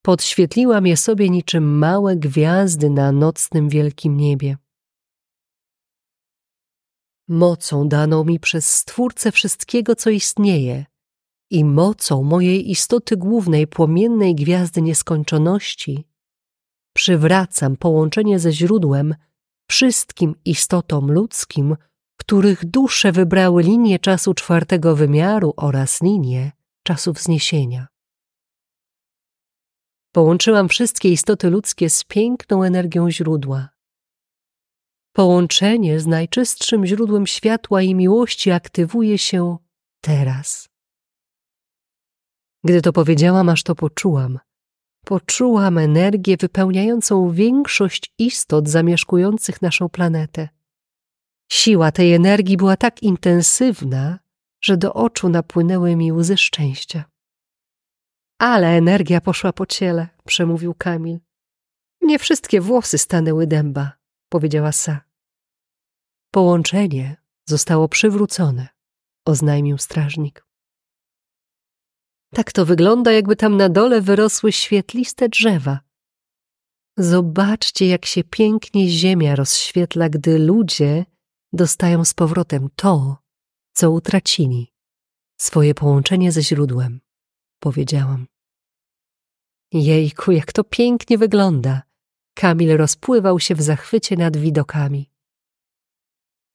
Podświetliłam 0.02 0.88
je 0.88 0.97
sobie 0.97 1.30
niczym 1.30 1.78
małe 1.78 2.15
gwiazdy 2.15 2.89
na 2.89 3.12
nocnym 3.12 3.69
wielkim 3.69 4.17
niebie 4.17 4.58
mocą 7.34 7.89
daną 7.89 8.24
mi 8.24 8.39
przez 8.39 8.76
Stwórcę 8.76 9.32
wszystkiego, 9.32 9.96
co 9.96 10.10
istnieje, 10.10 10.86
i 11.52 11.65
mocą 11.65 12.24
mojej 12.24 12.72
istoty 12.72 13.17
głównej 13.17 13.67
płomiennej 13.67 14.36
gwiazdy 14.36 14.82
nieskończoności, 14.82 16.08
przywracam 16.93 17.78
połączenie 17.78 18.39
ze 18.39 18.52
źródłem 18.52 19.15
wszystkim 19.69 20.36
istotom 20.46 21.12
ludzkim, 21.12 21.76
których 22.19 22.65
dusze 22.65 23.12
wybrały 23.12 23.63
linię 23.63 24.00
czasu 24.00 24.34
czwartego 24.34 24.96
wymiaru 24.96 25.54
oraz 25.58 26.02
linię 26.02 26.52
czasu 26.84 27.13
wzniesienia. 27.13 27.88
Połączyłam 30.12 30.69
wszystkie 30.69 31.10
istoty 31.10 31.50
ludzkie 31.50 31.89
z 31.89 32.04
piękną 32.04 32.63
energią 32.63 33.12
źródła. 33.12 33.73
Połączenie 35.13 35.99
z 35.99 36.08
najczystszym 36.08 36.86
źródłem 36.86 37.28
światła 37.28 37.82
i 37.82 37.95
miłości 37.95 38.52
aktywuje 38.52 39.17
się 39.17 39.58
teraz. 40.02 40.69
Gdy 42.63 42.82
to 42.82 42.93
powiedziałam, 42.93 43.49
aż 43.49 43.63
to 43.63 43.76
poczułam. 43.76 44.39
Poczułam 45.06 45.78
energię 45.78 46.38
wypełniającą 46.38 47.32
większość 47.32 48.13
istot 48.17 48.69
zamieszkujących 48.69 49.62
naszą 49.62 49.89
planetę. 49.89 50.49
Siła 51.52 51.91
tej 51.91 52.13
energii 52.13 52.58
była 52.58 52.78
tak 52.78 53.04
intensywna, 53.04 54.19
że 54.62 54.78
do 54.78 54.93
oczu 54.93 55.30
napłynęły 55.30 55.95
mi 55.95 56.12
łzy 56.12 56.38
szczęścia. 56.38 57.04
Ale 58.39 58.67
energia 58.67 59.21
poszła 59.21 59.54
po 59.54 59.65
ciele, 59.65 60.08
przemówił 60.26 60.73
Kamil. 60.73 61.19
Nie 62.02 62.19
wszystkie 62.19 62.62
włosy 62.62 62.97
stanęły 62.97 63.47
dęba, 63.47 63.91
powiedziała 64.34 64.72
Sa. 64.72 65.00
Połączenie 66.32 67.17
zostało 67.46 67.88
przywrócone, 67.88 68.67
oznajmił 69.26 69.78
strażnik. 69.78 70.46
Tak 72.34 72.52
to 72.52 72.65
wygląda, 72.65 73.12
jakby 73.12 73.36
tam 73.36 73.58
na 73.58 73.69
dole 73.69 74.02
wyrosły 74.02 74.52
świetliste 74.52 75.30
drzewa. 75.30 75.80
Zobaczcie, 76.98 77.88
jak 77.88 78.06
się 78.06 78.24
pięknie 78.24 78.89
ziemia 78.89 79.36
rozświetla, 79.36 80.10
gdy 80.10 80.39
ludzie 80.39 81.06
dostają 81.54 82.06
z 82.06 82.13
powrotem 82.13 82.69
to, 82.76 83.17
co 83.74 83.91
utracili, 83.91 84.74
swoje 85.38 85.74
połączenie 85.76 86.32
ze 86.32 86.41
źródłem, 86.41 87.02
powiedziałam. 87.60 88.28
Jejku, 89.72 90.32
jak 90.32 90.54
to 90.54 90.63
pięknie 90.63 91.17
wygląda! 91.17 91.93
Kamil 92.34 92.78
rozpływał 92.78 93.39
się 93.39 93.56
w 93.56 93.62
zachwycie 93.62 94.17
nad 94.17 94.38
widokami. 94.38 95.10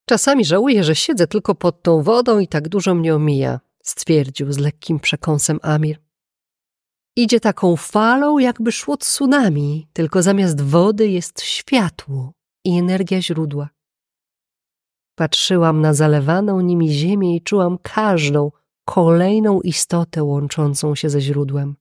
Czasami 0.09 0.45
żałuję, 0.45 0.85
że 0.85 0.95
siedzę 0.95 1.27
tylko 1.27 1.55
pod 1.55 1.83
tą 1.83 2.03
wodą 2.03 2.39
i 2.39 2.49
tak 2.49 2.69
dużo 2.69 2.95
mnie 2.95 3.15
omija, 3.15 3.61
stwierdził 3.83 4.53
z 4.53 4.59
lekkim 4.59 5.01
przekąsem 5.01 5.59
Amir. 5.63 5.99
Idzie 7.17 7.41
taką 7.41 7.77
falą, 7.77 8.39
jakby 8.39 8.73
szło 8.73 8.97
tsunami, 8.97 9.89
tylko 9.93 10.23
zamiast 10.23 10.61
wody 10.61 11.09
jest 11.09 11.43
światło 11.43 12.33
i 12.65 12.79
energia 12.79 13.23
źródła. 13.23 13.69
Patrzyłam 15.15 15.81
na 15.81 15.95
zalewaną 15.95 16.61
nimi 16.61 16.93
ziemię 16.93 17.37
i 17.37 17.43
czułam 17.43 17.79
każdą, 17.83 18.51
kolejną 18.85 19.61
istotę 19.61 20.25
łączącą 20.25 20.95
się 20.95 21.11
ze 21.11 21.21
źródłem. 21.21 21.77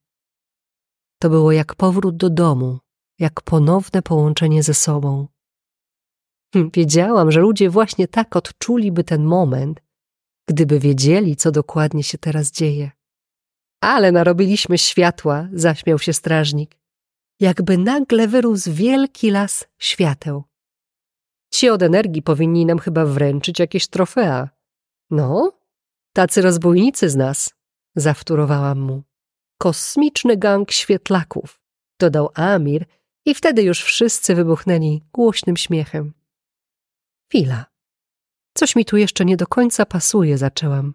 To 1.22 1.30
było 1.30 1.52
jak 1.52 1.76
powrót 1.76 2.18
do 2.18 2.30
domu, 2.30 2.80
jak 3.20 3.42
ponowne 3.42 4.02
połączenie 4.02 4.64
ze 4.64 4.74
sobą. 4.74 5.28
Wiedziałam, 6.76 7.32
że 7.32 7.40
ludzie 7.40 7.70
właśnie 7.70 8.08
tak 8.08 8.36
odczuliby 8.36 9.04
ten 9.04 9.24
moment, 9.24 9.82
gdyby 10.50 10.80
wiedzieli, 10.80 11.36
co 11.36 11.52
dokładnie 11.52 12.04
się 12.04 12.18
teraz 12.18 12.52
dzieje. 12.52 12.92
Ale 13.82 14.12
narobiliśmy 14.12 14.78
światła, 14.78 15.48
zaśmiał 15.54 16.00
się 16.00 16.14
strażnik. 16.14 16.78
Jakby 17.40 17.78
nagle 17.78 18.28
wyrósł 18.28 18.72
wielki 18.74 19.32
las 19.32 19.68
świateł. 19.78 20.44
Ci 21.54 21.70
od 21.70 21.82
energii 21.82 22.22
powinni 22.22 22.66
nam 22.66 22.80
chyba 22.80 23.06
wręczyć 23.06 23.60
jakieś 23.60 23.88
trofea. 23.88 24.50
No, 25.10 25.52
tacy 26.14 26.42
rozbójnicy 26.42 27.10
z 27.10 27.16
nas, 27.16 27.54
zawtórowałam 27.96 28.80
mu. 28.80 29.04
Kosmiczny 29.60 30.38
gang 30.38 30.72
świetlaków, 30.72 31.60
dodał 32.00 32.30
Amir 32.34 32.86
i 33.28 33.36
wtedy 33.36 33.64
już 33.64 33.84
wszyscy 33.84 34.36
wybuchnęli 34.36 35.04
głośnym 35.14 35.58
śmiechem. 35.58 36.14
Chwila. 37.30 37.66
Coś 38.54 38.76
mi 38.76 38.86
tu 38.86 38.98
jeszcze 38.98 39.26
nie 39.26 39.38
do 39.38 39.48
końca 39.48 39.86
pasuje, 39.86 40.38
zaczęłam. 40.38 40.94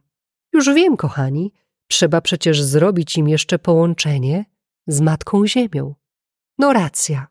Już 0.52 0.74
wiem, 0.74 0.96
kochani, 0.96 1.52
trzeba 1.90 2.20
przecież 2.20 2.62
zrobić 2.62 3.18
im 3.18 3.28
jeszcze 3.28 3.58
połączenie 3.58 4.44
z 4.86 5.00
Matką 5.00 5.46
Ziemią. 5.46 5.94
No 6.58 6.72
racja. 6.72 7.26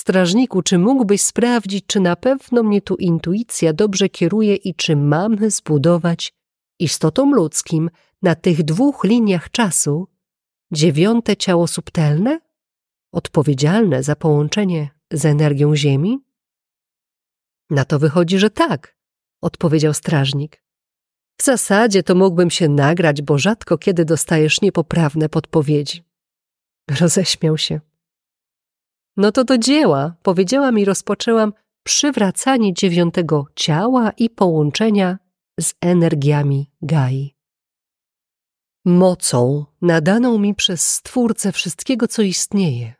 Strażniku, 0.00 0.62
czy 0.62 0.78
mógłbyś 0.78 1.22
sprawdzić, 1.22 1.86
czy 1.86 2.00
na 2.00 2.16
pewno 2.16 2.62
mnie 2.62 2.82
tu 2.82 2.96
intuicja 2.96 3.72
dobrze 3.72 4.08
kieruje 4.08 4.54
i 4.54 4.74
czy 4.74 4.96
mamy 4.96 5.50
zbudować 5.50 6.32
istotom 6.78 7.34
ludzkim 7.34 7.90
na 8.22 8.34
tych 8.34 8.62
dwóch 8.62 9.04
liniach 9.04 9.50
czasu 9.50 10.08
dziewiąte 10.72 11.36
ciało 11.36 11.66
subtelne, 11.66 12.40
odpowiedzialne 13.12 14.02
za 14.02 14.16
połączenie 14.16 14.90
z 15.12 15.24
energią 15.24 15.76
Ziemi? 15.76 16.18
Na 17.70 17.84
to 17.84 17.98
wychodzi, 17.98 18.38
że 18.38 18.50
tak, 18.50 18.96
odpowiedział 19.42 19.94
strażnik. 19.94 20.62
W 21.40 21.44
zasadzie 21.44 22.02
to 22.02 22.14
mógłbym 22.14 22.50
się 22.50 22.68
nagrać, 22.68 23.22
bo 23.22 23.38
rzadko 23.38 23.78
kiedy 23.78 24.04
dostajesz 24.04 24.60
niepoprawne 24.60 25.28
podpowiedzi. 25.28 26.04
Roześmiał 27.00 27.58
się. 27.58 27.80
No 29.16 29.32
to 29.32 29.44
do 29.44 29.58
dzieła, 29.58 30.14
powiedziałam 30.22 30.78
i 30.78 30.84
rozpoczęłam 30.84 31.52
przywracanie 31.82 32.74
dziewiątego 32.74 33.46
ciała 33.54 34.10
i 34.10 34.30
połączenia 34.30 35.18
z 35.60 35.74
energiami 35.80 36.70
Gai. 36.82 37.36
Mocą 38.84 39.64
nadaną 39.82 40.38
mi 40.38 40.54
przez 40.54 40.90
Stwórcę 40.90 41.52
wszystkiego, 41.52 42.08
co 42.08 42.22
istnieje, 42.22 42.94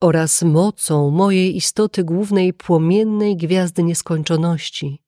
oraz 0.00 0.42
mocą 0.42 1.10
mojej 1.10 1.56
istoty 1.56 2.04
głównej 2.04 2.52
płomiennej 2.52 3.36
gwiazdy 3.36 3.82
nieskończoności, 3.82 5.02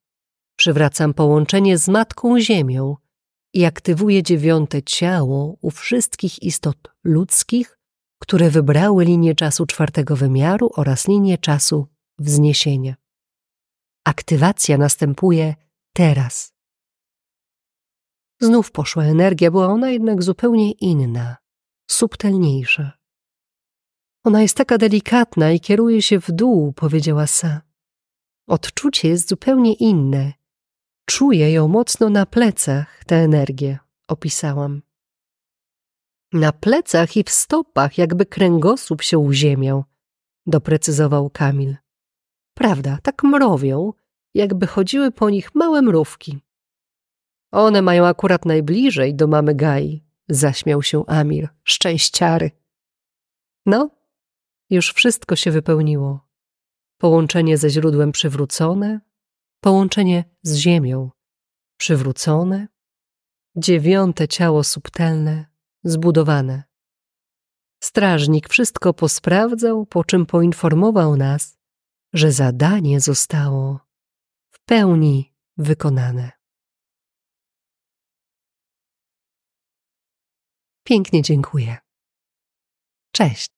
przywracam 0.57 1.15
połączenie 1.15 1.79
z 1.79 1.89
Matką 1.89 2.41
Ziemią 2.41 2.97
i 3.55 3.65
aktywuję 3.65 4.23
dziewiąte 4.23 4.83
ciało 4.83 5.57
u 5.61 5.71
wszystkich 5.71 6.43
istot 6.43 6.77
ludzkich, 7.05 7.79
które 8.19 8.51
wybrały 8.51 9.05
linię 9.05 9.35
czasu 9.35 9.67
czwartego 9.67 10.17
wymiaru 10.17 10.71
oraz 10.77 11.09
linię 11.09 11.39
czasu 11.39 11.87
wzniesienia. 12.19 12.95
Aktywacja 14.05 14.79
następuje 14.79 15.55
teraz. 15.93 16.53
Znów 18.41 18.73
poszła 18.73 19.05
energia, 19.05 19.51
była 19.51 19.67
ona 19.67 19.91
jednak 19.91 20.23
zupełnie 20.23 20.73
inna, 20.73 21.37
subtelniejsza. 21.91 23.02
Ona 24.25 24.43
jest 24.43 24.57
taka 24.57 24.79
delikatna 24.79 25.53
i 25.53 25.61
kieruje 25.61 26.03
się 26.03 26.21
w 26.21 26.33
dół, 26.33 26.73
powiedziała 26.73 27.27
Sa. 27.27 27.61
Odczucie 28.47 29.09
jest 29.09 29.29
zupełnie 29.29 29.75
inne. 29.75 30.33
Czuję 31.07 31.53
ją 31.53 31.69
mocno 31.69 32.11
na 32.11 32.27
plecach, 32.27 33.05
tę 33.05 33.17
energię, 33.17 33.79
opisałam. 34.09 34.83
Na 36.33 36.53
plecach 36.53 37.17
i 37.17 37.25
w 37.25 37.31
stopach, 37.31 37.99
jakby 37.99 38.27
kręgosłup 38.27 39.03
się 39.03 39.19
uziemiał, 39.19 39.85
doprecyzował 40.47 41.31
Kamil. 41.31 41.77
Prawda, 42.55 42.99
tak 43.03 43.23
mrowią, 43.25 43.93
jakby 44.35 44.67
chodziły 44.67 45.11
po 45.11 45.31
nich 45.31 45.55
małe 45.55 45.83
mrówki. 45.83 46.39
One 47.53 47.83
mają 47.83 48.07
akurat 48.07 48.45
najbliżej 48.45 49.15
do 49.15 49.27
mamy 49.27 49.55
Gai, 49.55 50.05
zaśmiał 50.29 50.83
się 50.83 51.07
Amir, 51.07 51.49
szczęściary. 51.65 52.51
No, 53.67 53.91
już 54.73 54.93
wszystko 54.93 55.37
się 55.37 55.51
wypełniło. 55.51 56.29
Połączenie 56.99 57.59
ze 57.59 57.71
źródłem 57.71 58.13
przywrócone, 58.13 59.01
połączenie 59.61 60.25
z 60.43 60.57
ziemią 60.57 61.11
przywrócone, 61.77 62.69
dziewiąte 63.57 64.29
ciało 64.29 64.65
subtelne 64.65 65.47
zbudowane. 65.85 66.63
Strażnik 67.83 68.49
wszystko 68.49 68.95
posprawdzał, 68.95 69.87
po 69.87 70.05
czym 70.05 70.27
poinformował 70.27 71.17
nas, 71.17 71.59
że 72.13 72.33
zadanie 72.33 73.01
zostało 73.01 73.81
w 74.51 74.61
pełni 74.65 75.35
wykonane. 75.57 76.33
Pięknie 80.85 81.23
dziękuję. 81.23 81.77
Cześć. 83.13 83.52